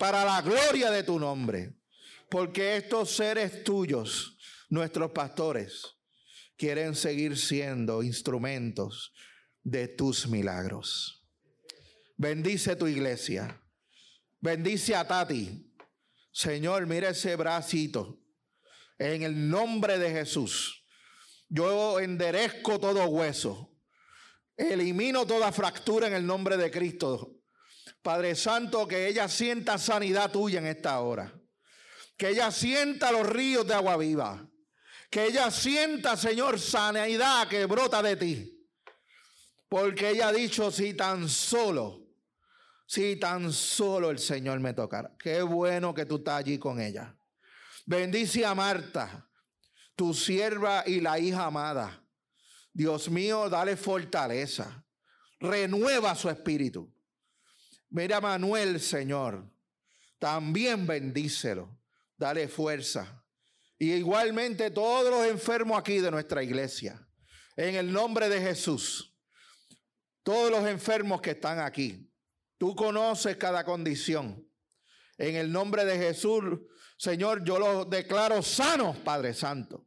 Para 0.00 0.24
la 0.24 0.40
gloria 0.40 0.90
de 0.90 1.02
tu 1.02 1.18
nombre. 1.18 1.74
Porque 2.30 2.78
estos 2.78 3.10
seres 3.10 3.62
tuyos, 3.64 4.38
nuestros 4.70 5.10
pastores, 5.10 5.94
quieren 6.56 6.94
seguir 6.94 7.36
siendo 7.36 8.02
instrumentos 8.02 9.12
de 9.62 9.88
tus 9.88 10.26
milagros. 10.26 11.28
Bendice 12.16 12.76
tu 12.76 12.86
iglesia. 12.86 13.62
Bendice 14.40 14.96
a 14.96 15.06
Tati. 15.06 15.70
Señor, 16.32 16.86
mira 16.86 17.10
ese 17.10 17.36
bracito. 17.36 18.22
En 18.98 19.22
el 19.22 19.50
nombre 19.50 19.98
de 19.98 20.10
Jesús. 20.12 20.82
Yo 21.46 22.00
enderezco 22.00 22.80
todo 22.80 23.04
hueso. 23.04 23.76
Elimino 24.56 25.26
toda 25.26 25.52
fractura 25.52 26.06
en 26.06 26.14
el 26.14 26.24
nombre 26.24 26.56
de 26.56 26.70
Cristo. 26.70 27.39
Padre 28.02 28.34
Santo, 28.34 28.88
que 28.88 29.08
ella 29.08 29.28
sienta 29.28 29.76
sanidad 29.78 30.30
tuya 30.30 30.58
en 30.58 30.66
esta 30.66 31.00
hora. 31.00 31.32
Que 32.16 32.30
ella 32.30 32.50
sienta 32.50 33.12
los 33.12 33.26
ríos 33.28 33.66
de 33.66 33.74
agua 33.74 33.96
viva. 33.96 34.46
Que 35.10 35.26
ella 35.26 35.50
sienta, 35.50 36.16
Señor, 36.16 36.58
sanidad 36.58 37.48
que 37.48 37.66
brota 37.66 38.02
de 38.02 38.16
ti. 38.16 38.68
Porque 39.68 40.10
ella 40.10 40.28
ha 40.28 40.32
dicho, 40.32 40.70
si 40.70 40.94
tan 40.94 41.28
solo, 41.28 42.00
si 42.86 43.16
tan 43.16 43.52
solo 43.52 44.10
el 44.10 44.18
Señor 44.18 44.60
me 44.60 44.74
tocara. 44.74 45.14
Qué 45.18 45.42
bueno 45.42 45.94
que 45.94 46.06
tú 46.06 46.16
estás 46.16 46.40
allí 46.40 46.58
con 46.58 46.80
ella. 46.80 47.16
Bendice 47.86 48.44
a 48.44 48.54
Marta, 48.54 49.28
tu 49.94 50.14
sierva 50.14 50.84
y 50.86 51.00
la 51.00 51.18
hija 51.18 51.46
amada. 51.46 52.04
Dios 52.72 53.10
mío, 53.10 53.48
dale 53.48 53.76
fortaleza. 53.76 54.84
Renueva 55.38 56.14
su 56.14 56.28
espíritu. 56.28 56.92
Mira 57.90 58.18
a 58.18 58.20
Manuel, 58.20 58.80
Señor. 58.80 59.52
También 60.18 60.86
bendícelo. 60.86 61.78
Dale 62.16 62.48
fuerza. 62.48 63.24
Y 63.78 63.92
igualmente 63.92 64.70
todos 64.70 65.10
los 65.10 65.26
enfermos 65.26 65.78
aquí 65.78 65.98
de 65.98 66.10
nuestra 66.10 66.42
iglesia. 66.42 67.06
En 67.56 67.74
el 67.74 67.92
nombre 67.92 68.28
de 68.28 68.40
Jesús. 68.40 69.16
Todos 70.22 70.50
los 70.50 70.66
enfermos 70.66 71.20
que 71.20 71.30
están 71.30 71.58
aquí. 71.58 72.10
Tú 72.58 72.76
conoces 72.76 73.36
cada 73.36 73.64
condición. 73.64 74.46
En 75.16 75.34
el 75.36 75.50
nombre 75.50 75.84
de 75.84 75.98
Jesús, 75.98 76.42
Señor, 76.96 77.42
yo 77.44 77.58
los 77.58 77.88
declaro 77.88 78.42
sanos, 78.42 78.98
Padre 78.98 79.34
Santo. 79.34 79.86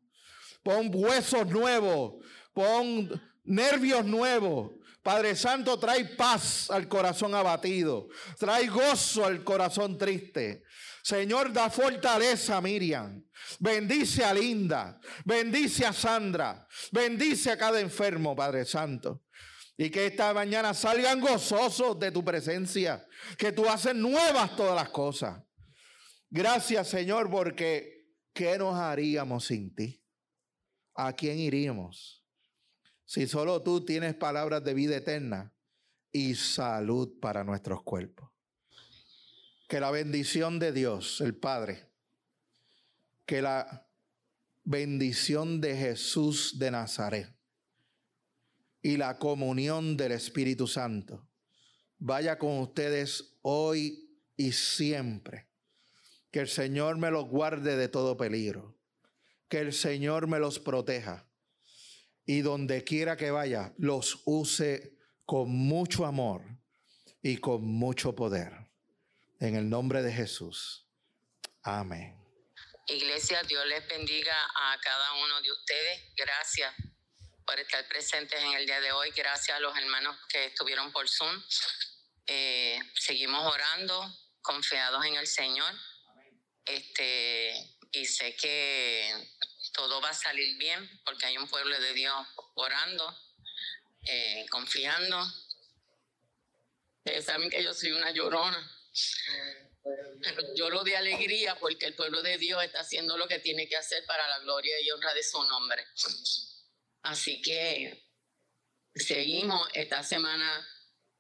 Pon 0.64 0.89
huesos 0.93 1.47
nuevos, 1.47 2.24
pon 2.54 3.10
nervios 3.43 4.06
nuevos. 4.06 4.72
Padre 5.04 5.36
Santo, 5.36 5.78
trae 5.78 6.06
paz 6.06 6.72
al 6.72 6.88
corazón 6.88 7.36
abatido. 7.36 8.08
Trae 8.39 8.68
gozo 8.68 9.26
al 9.26 9.43
corazón 9.43 9.97
triste. 9.97 10.64
Señor, 11.04 11.51
da 11.51 11.70
fortaleza 11.70 12.56
a 12.56 12.62
Miriam. 12.62 13.22
Bendice 13.60 14.24
a 14.24 14.34
Linda. 14.34 14.97
Bendice 15.26 15.86
a 15.86 15.91
Sandra. 15.91 16.66
Bendice 16.91 17.51
a 17.51 17.58
cada 17.58 17.82
enfermo, 17.82 18.34
Padre 18.34 18.64
Santo. 18.64 19.26
Y 19.76 19.89
que 19.89 20.06
esta 20.06 20.34
mañana 20.34 20.74
salgan 20.74 21.20
gozosos 21.20 21.99
de 21.99 22.10
tu 22.12 22.24
presencia. 22.24 23.06
Que 23.38 23.51
tú 23.51 23.68
haces 23.68 23.93
nuevas 23.93 24.56
todas 24.56 24.76
las 24.76 24.89
cosas. 24.89 25.43
Gracias, 26.30 26.88
Señor, 26.88 27.30
porque 27.30 28.08
¿qué 28.34 28.58
nos 28.58 28.76
haríamos 28.76 29.47
sin 29.47 29.76
ti? 29.76 30.01
¿A 30.95 31.12
quién 31.12 31.39
iríamos? 31.39 32.22
Si 33.06 33.28
solo 33.28 33.62
tú 33.62 33.86
tienes 33.86 34.16
palabras 34.16 34.64
de 34.64 34.74
vida 34.74 34.97
eterna 34.97 35.54
y 36.12 36.36
salud 36.36 37.20
para 37.20 37.43
nuestros 37.43 37.84
cuerpos 37.84 38.34
que 39.74 39.80
la 39.80 39.89
bendición 39.89 40.60
de 40.60 40.72
Dios, 40.72 41.20
el 41.20 41.34
Padre, 41.34 41.88
que 43.26 43.41
la 43.41 43.88
bendición 44.64 45.62
de 45.62 45.76
Jesús 45.76 46.60
de 46.60 46.70
Nazaret 46.70 47.36
y 48.84 48.97
la 48.97 49.18
comunión 49.18 49.97
del 49.97 50.12
Espíritu 50.12 50.68
Santo 50.68 51.28
vaya 51.97 52.38
con 52.38 52.60
ustedes 52.60 53.36
hoy 53.41 54.16
y 54.38 54.51
siempre. 54.51 55.47
Que 56.30 56.41
el 56.41 56.47
Señor 56.47 56.99
me 56.99 57.10
los 57.10 57.26
guarde 57.26 57.76
de 57.76 57.88
todo 57.88 58.16
peligro. 58.16 58.78
Que 59.47 59.58
el 59.58 59.74
Señor 59.74 60.28
me 60.28 60.38
los 60.38 60.60
proteja. 60.60 61.28
Y 62.26 62.41
donde 62.41 62.84
quiera 62.84 63.17
que 63.17 63.32
vaya, 63.32 63.74
los 63.78 64.21
use 64.26 64.97
con 65.26 65.49
mucho 65.49 66.05
amor 66.05 66.43
y 67.21 67.38
con 67.38 67.65
mucho 67.65 68.15
poder. 68.15 68.51
En 69.39 69.55
el 69.55 69.69
nombre 69.69 70.01
de 70.01 70.13
Jesús. 70.13 70.88
Amén. 71.63 72.24
Iglesia, 72.88 73.41
Dios 73.43 73.65
les 73.67 73.88
bendiga 73.88 74.36
a 74.55 74.78
cada 74.82 75.13
uno 75.24 75.41
de 75.41 75.51
ustedes. 75.51 76.01
Gracias 76.15 76.74
por 77.45 77.59
estar 77.59 77.88
presentes 77.88 78.41
en 78.41 78.53
el 78.53 78.65
día 78.65 78.82
de 78.82 78.91
hoy. 78.91 79.11
Gracias 79.11 79.55
a 79.55 79.59
los 79.59 79.76
hermanos 79.78 80.17
que 80.30 80.45
estuvieron 80.45 80.91
por 80.91 81.07
Zoom. 81.07 81.41
Eh, 82.28 82.80
seguimos 82.95 83.45
orando, 83.45 84.05
confiados 84.41 85.05
en 85.05 85.15
el 85.15 85.28
Señor. 85.28 85.74
Este, 86.65 87.53
y 87.91 88.05
sé 88.05 88.36
que 88.36 89.11
todo 89.74 90.01
va 90.01 90.09
a 90.09 90.13
salir 90.13 90.57
bien 90.57 91.01
porque 91.05 91.26
hay 91.26 91.38
un 91.38 91.47
pueblo 91.47 91.80
de 91.80 91.93
Dios 91.93 92.28
orando, 92.55 93.17
eh, 94.05 94.45
confiando. 94.49 95.21
Ustedes 96.99 97.26
saben 97.26 97.49
que 97.49 97.63
yo 97.63 97.74
soy 97.74 97.91
una 97.91 98.11
llorona 98.11 98.69
yo 100.55 100.69
lo 100.69 100.84
de 100.84 100.95
alegría 100.95 101.55
porque 101.59 101.86
el 101.86 101.95
pueblo 101.95 102.21
de 102.21 102.38
Dios 102.38 102.63
está 102.63 102.82
haciendo 102.82 103.17
lo 103.17 103.28
que 103.28 103.39
tiene 103.39 103.67
que 103.67 103.76
hacer 103.76 104.05
para 104.05 104.28
la 104.28 104.39
gloria 104.39 104.80
y 104.82 104.91
honra 104.91 105.13
de 105.13 105.24
su 105.24 105.43
nombre. 105.43 105.86
Así 107.01 107.41
que 107.41 108.03
seguimos 108.95 109.67
esta 109.74 110.03
semana. 110.03 110.67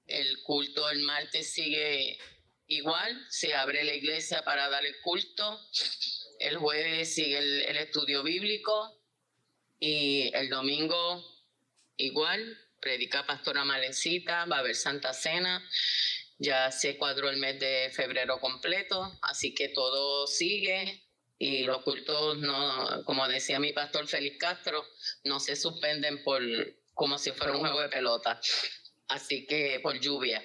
El 0.05 0.41
culto 0.43 0.89
el 0.89 0.99
martes 0.99 1.53
sigue 1.53 2.17
igual. 2.67 3.25
Se 3.29 3.53
abre 3.53 3.83
la 3.83 3.93
iglesia 3.93 4.43
para 4.43 4.69
dar 4.69 4.85
el 4.85 4.99
culto. 5.01 5.59
El 6.43 6.57
jueves 6.57 7.13
sigue 7.13 7.37
el, 7.37 7.77
estudio 7.77 8.23
bíblico. 8.23 9.01
Y 9.79 10.31
el 10.35 10.49
domingo 10.49 11.23
igual. 11.97 12.59
Predica 12.79 13.25
Pastora 13.25 13.63
Malencita. 13.63 14.45
Va 14.45 14.57
a 14.57 14.59
haber 14.59 14.75
Santa 14.75 15.13
Cena. 15.13 15.65
Ya 16.37 16.71
se 16.71 16.97
cuadró 16.97 17.29
el 17.29 17.37
mes 17.37 17.59
de 17.59 17.89
febrero 17.93 18.39
completo, 18.39 19.17
así 19.21 19.53
que 19.53 19.69
todo 19.69 20.27
sigue 20.27 21.03
y 21.37 21.63
los 21.63 21.83
cultos, 21.83 22.37
no, 22.37 23.03
como 23.05 23.27
decía 23.27 23.59
mi 23.59 23.73
pastor 23.73 24.07
Félix 24.07 24.37
Castro, 24.37 24.85
no 25.25 25.39
se 25.39 25.55
suspenden 25.55 26.23
por 26.23 26.41
como 26.93 27.17
si 27.17 27.31
fuera 27.31 27.53
un 27.53 27.59
juego 27.59 27.81
de 27.81 27.89
pelota, 27.89 28.39
así 29.09 29.45
que 29.45 29.79
por 29.81 29.99
lluvia. 29.99 30.43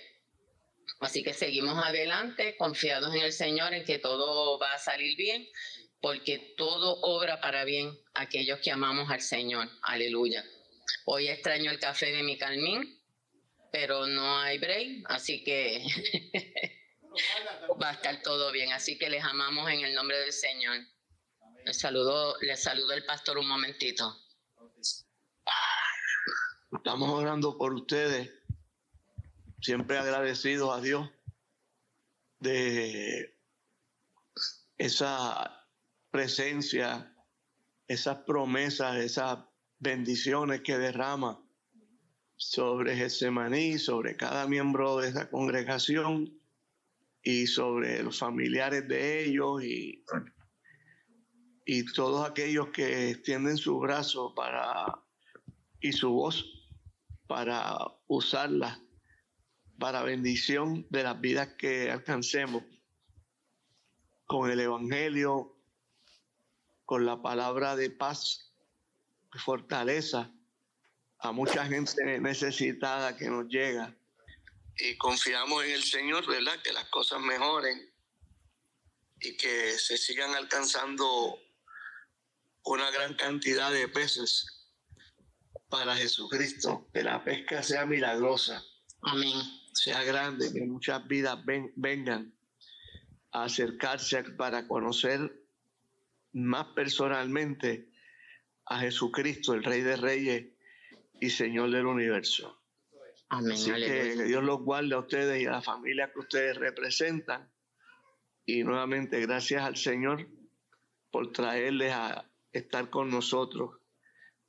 Así 1.00 1.22
que 1.22 1.34
seguimos 1.34 1.78
adelante, 1.84 2.56
confiados 2.56 3.14
en 3.14 3.20
el 3.20 3.32
Señor, 3.32 3.74
en 3.74 3.84
que 3.84 3.98
todo 3.98 4.58
va 4.58 4.72
a 4.72 4.78
salir 4.78 5.16
bien, 5.16 5.46
porque 6.00 6.54
todo 6.56 7.00
obra 7.02 7.40
para 7.40 7.64
bien 7.64 7.98
aquellos 8.14 8.60
que 8.60 8.70
amamos 8.70 9.10
al 9.10 9.20
Señor. 9.20 9.68
Aleluya. 9.82 10.44
Hoy 11.04 11.28
extraño 11.28 11.70
el 11.70 11.78
café 11.78 12.12
de 12.12 12.22
mi 12.22 12.38
Calmín, 12.38 13.00
pero 13.72 14.06
no 14.06 14.38
hay 14.38 14.58
break, 14.58 15.04
así 15.06 15.42
que 15.42 15.84
va 17.82 17.90
a 17.90 17.92
estar 17.94 18.22
todo 18.22 18.52
bien. 18.52 18.72
Así 18.72 18.98
que 18.98 19.10
les 19.10 19.24
amamos 19.24 19.70
en 19.70 19.80
el 19.80 19.94
nombre 19.94 20.18
del 20.18 20.32
Señor. 20.32 20.78
Les 21.64 21.78
saludo, 21.78 22.36
les 22.40 22.62
saludo 22.62 22.92
el 22.92 23.04
pastor 23.04 23.38
un 23.38 23.48
momentito. 23.48 24.16
Estamos 26.72 27.10
orando 27.10 27.56
por 27.56 27.72
ustedes, 27.72 28.30
siempre 29.60 29.98
agradecidos 29.98 30.76
a 30.76 30.80
Dios 30.80 31.10
de 32.40 33.34
esa 34.76 35.57
presencia, 36.10 37.14
esas 37.86 38.18
promesas, 38.18 38.96
esas 38.96 39.38
bendiciones 39.78 40.62
que 40.62 40.78
derrama 40.78 41.42
sobre 42.36 42.96
Getsemaní, 42.96 43.78
sobre 43.78 44.16
cada 44.16 44.46
miembro 44.46 44.98
de 44.98 45.08
esa 45.08 45.28
congregación 45.30 46.40
y 47.22 47.46
sobre 47.46 48.02
los 48.02 48.18
familiares 48.18 48.86
de 48.88 49.24
ellos 49.24 49.62
y, 49.64 50.04
y 51.66 51.84
todos 51.92 52.28
aquellos 52.28 52.68
que 52.68 53.10
extienden 53.10 53.56
su 53.56 53.78
brazo 53.78 54.34
para 54.34 55.02
y 55.80 55.92
su 55.92 56.10
voz 56.10 56.44
para 57.26 57.76
usarla 58.06 58.80
para 59.78 60.02
bendición 60.02 60.86
de 60.90 61.04
las 61.04 61.20
vidas 61.20 61.54
que 61.58 61.90
alcancemos 61.90 62.64
con 64.26 64.50
el 64.50 64.60
Evangelio, 64.60 65.57
con 66.88 67.04
la 67.04 67.20
palabra 67.20 67.76
de 67.76 67.90
paz, 67.90 68.50
y 69.34 69.38
fortaleza 69.40 70.32
a 71.18 71.32
mucha 71.32 71.66
gente 71.66 72.18
necesitada 72.18 73.14
que 73.14 73.28
nos 73.28 73.46
llega. 73.48 73.94
Y 74.74 74.96
confiamos 74.96 75.64
en 75.64 75.72
el 75.72 75.82
Señor, 75.82 76.26
¿verdad? 76.26 76.54
Que 76.64 76.72
las 76.72 76.88
cosas 76.88 77.20
mejoren 77.20 77.92
y 79.20 79.36
que 79.36 79.78
se 79.78 79.98
sigan 79.98 80.34
alcanzando 80.34 81.38
una 82.64 82.90
gran 82.90 83.12
cantidad 83.16 83.70
de 83.70 83.86
peces 83.88 84.70
para 85.68 85.94
Jesucristo, 85.94 86.88
que 86.94 87.02
la 87.02 87.22
pesca 87.22 87.62
sea 87.62 87.84
milagrosa. 87.84 88.64
Amén. 89.02 89.38
Sea 89.74 90.02
grande, 90.04 90.50
que 90.54 90.62
muchas 90.62 91.06
vidas 91.06 91.38
vengan 91.44 92.34
a 93.32 93.44
acercarse 93.44 94.24
para 94.38 94.66
conocer 94.66 95.47
más 96.32 96.66
personalmente 96.74 97.88
a 98.66 98.80
Jesucristo, 98.80 99.54
el 99.54 99.64
Rey 99.64 99.80
de 99.80 99.96
Reyes 99.96 100.46
y 101.20 101.30
Señor 101.30 101.70
del 101.70 101.86
universo. 101.86 102.62
Amén. 103.30 103.52
Así 103.52 103.72
que, 103.72 104.14
que 104.16 104.24
Dios 104.24 104.42
los 104.42 104.60
guarde 104.60 104.94
a 104.94 104.98
ustedes 104.98 105.42
y 105.42 105.46
a 105.46 105.52
la 105.52 105.62
familia 105.62 106.10
que 106.12 106.20
ustedes 106.20 106.56
representan. 106.56 107.50
Y 108.46 108.62
nuevamente 108.64 109.20
gracias 109.20 109.62
al 109.62 109.76
Señor 109.76 110.26
por 111.10 111.32
traerles 111.32 111.92
a 111.92 112.30
estar 112.52 112.88
con 112.88 113.10
nosotros 113.10 113.80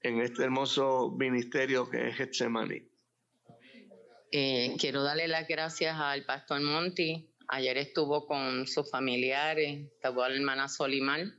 en 0.02 0.22
este 0.22 0.44
hermoso 0.44 1.12
ministerio 1.18 1.90
que 1.90 2.08
es 2.08 2.16
Getsemaní. 2.16 2.88
Eh, 4.32 4.76
quiero 4.80 5.04
darle 5.04 5.28
las 5.28 5.48
gracias 5.48 5.96
al 5.98 6.24
pastor 6.24 6.62
Monti. 6.62 7.34
Ayer 7.48 7.78
estuvo 7.78 8.28
con 8.28 8.68
sus 8.68 8.90
familiares, 8.90 9.92
estuvo 9.92 10.28
la 10.28 10.36
hermana 10.36 10.68
Solimar 10.68 11.39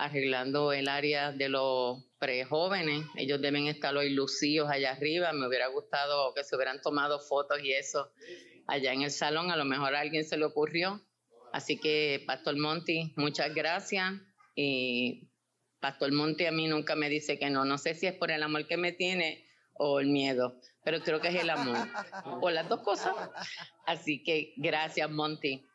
arreglando 0.00 0.72
el 0.72 0.88
área 0.88 1.30
de 1.30 1.50
los 1.50 2.02
prejóvenes. 2.18 3.04
Ellos 3.16 3.40
deben 3.40 3.66
estar 3.66 3.94
hoy 3.94 4.10
lucidos 4.10 4.70
allá 4.70 4.92
arriba. 4.92 5.32
Me 5.32 5.46
hubiera 5.46 5.66
gustado 5.68 6.32
que 6.34 6.42
se 6.42 6.56
hubieran 6.56 6.80
tomado 6.80 7.20
fotos 7.20 7.58
y 7.62 7.72
eso 7.72 8.10
allá 8.66 8.94
en 8.94 9.02
el 9.02 9.10
salón. 9.10 9.50
A 9.50 9.56
lo 9.56 9.66
mejor 9.66 9.94
a 9.94 10.00
alguien 10.00 10.24
se 10.24 10.38
le 10.38 10.46
ocurrió. 10.46 11.06
Así 11.52 11.78
que, 11.78 12.24
Pastor 12.26 12.56
Monti, 12.56 13.12
muchas 13.16 13.54
gracias. 13.54 14.14
Y 14.56 15.28
Pastor 15.80 16.12
Monti 16.12 16.46
a 16.46 16.52
mí 16.52 16.66
nunca 16.66 16.96
me 16.96 17.10
dice 17.10 17.38
que 17.38 17.50
no. 17.50 17.66
No 17.66 17.76
sé 17.76 17.94
si 17.94 18.06
es 18.06 18.14
por 18.14 18.30
el 18.30 18.42
amor 18.42 18.66
que 18.66 18.78
me 18.78 18.92
tiene 18.92 19.44
o 19.74 20.00
el 20.00 20.08
miedo, 20.08 20.56
pero 20.82 21.00
creo 21.00 21.20
que 21.20 21.28
es 21.28 21.34
el 21.34 21.50
amor. 21.50 21.76
O 22.40 22.48
las 22.48 22.68
dos 22.70 22.80
cosas. 22.80 23.14
Así 23.86 24.22
que 24.22 24.54
gracias, 24.56 25.10
Monti. 25.10 25.66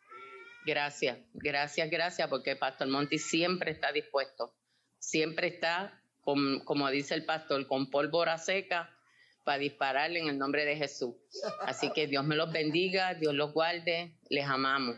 Gracias, 0.66 1.20
gracias, 1.34 1.89
gracias, 1.89 2.28
porque 2.28 2.55
Pastor 2.55 2.88
Monti 2.88 3.20
siempre 3.20 3.72
está 3.72 3.91
dispuesto, 3.91 4.55
siempre 4.97 5.47
está, 5.47 6.01
con, 6.22 6.61
como 6.66 6.89
dice 6.89 7.13
el 7.13 7.24
pastor, 7.26 7.68
con 7.68 7.91
pólvora 7.91 8.38
seca 8.38 8.89
para 9.43 9.59
dispararle 9.59 10.20
en 10.20 10.28
el 10.28 10.39
nombre 10.39 10.66
de 10.66 10.76
Jesús. 10.76 11.16
Así 11.61 11.91
que 11.93 12.07
Dios 12.07 12.26
me 12.26 12.36
los 12.36 12.51
bendiga, 12.51 13.13
Dios 13.13 13.36
los 13.36 13.53
guarde, 13.53 14.18
les 14.30 14.45
amamos. 14.45 14.97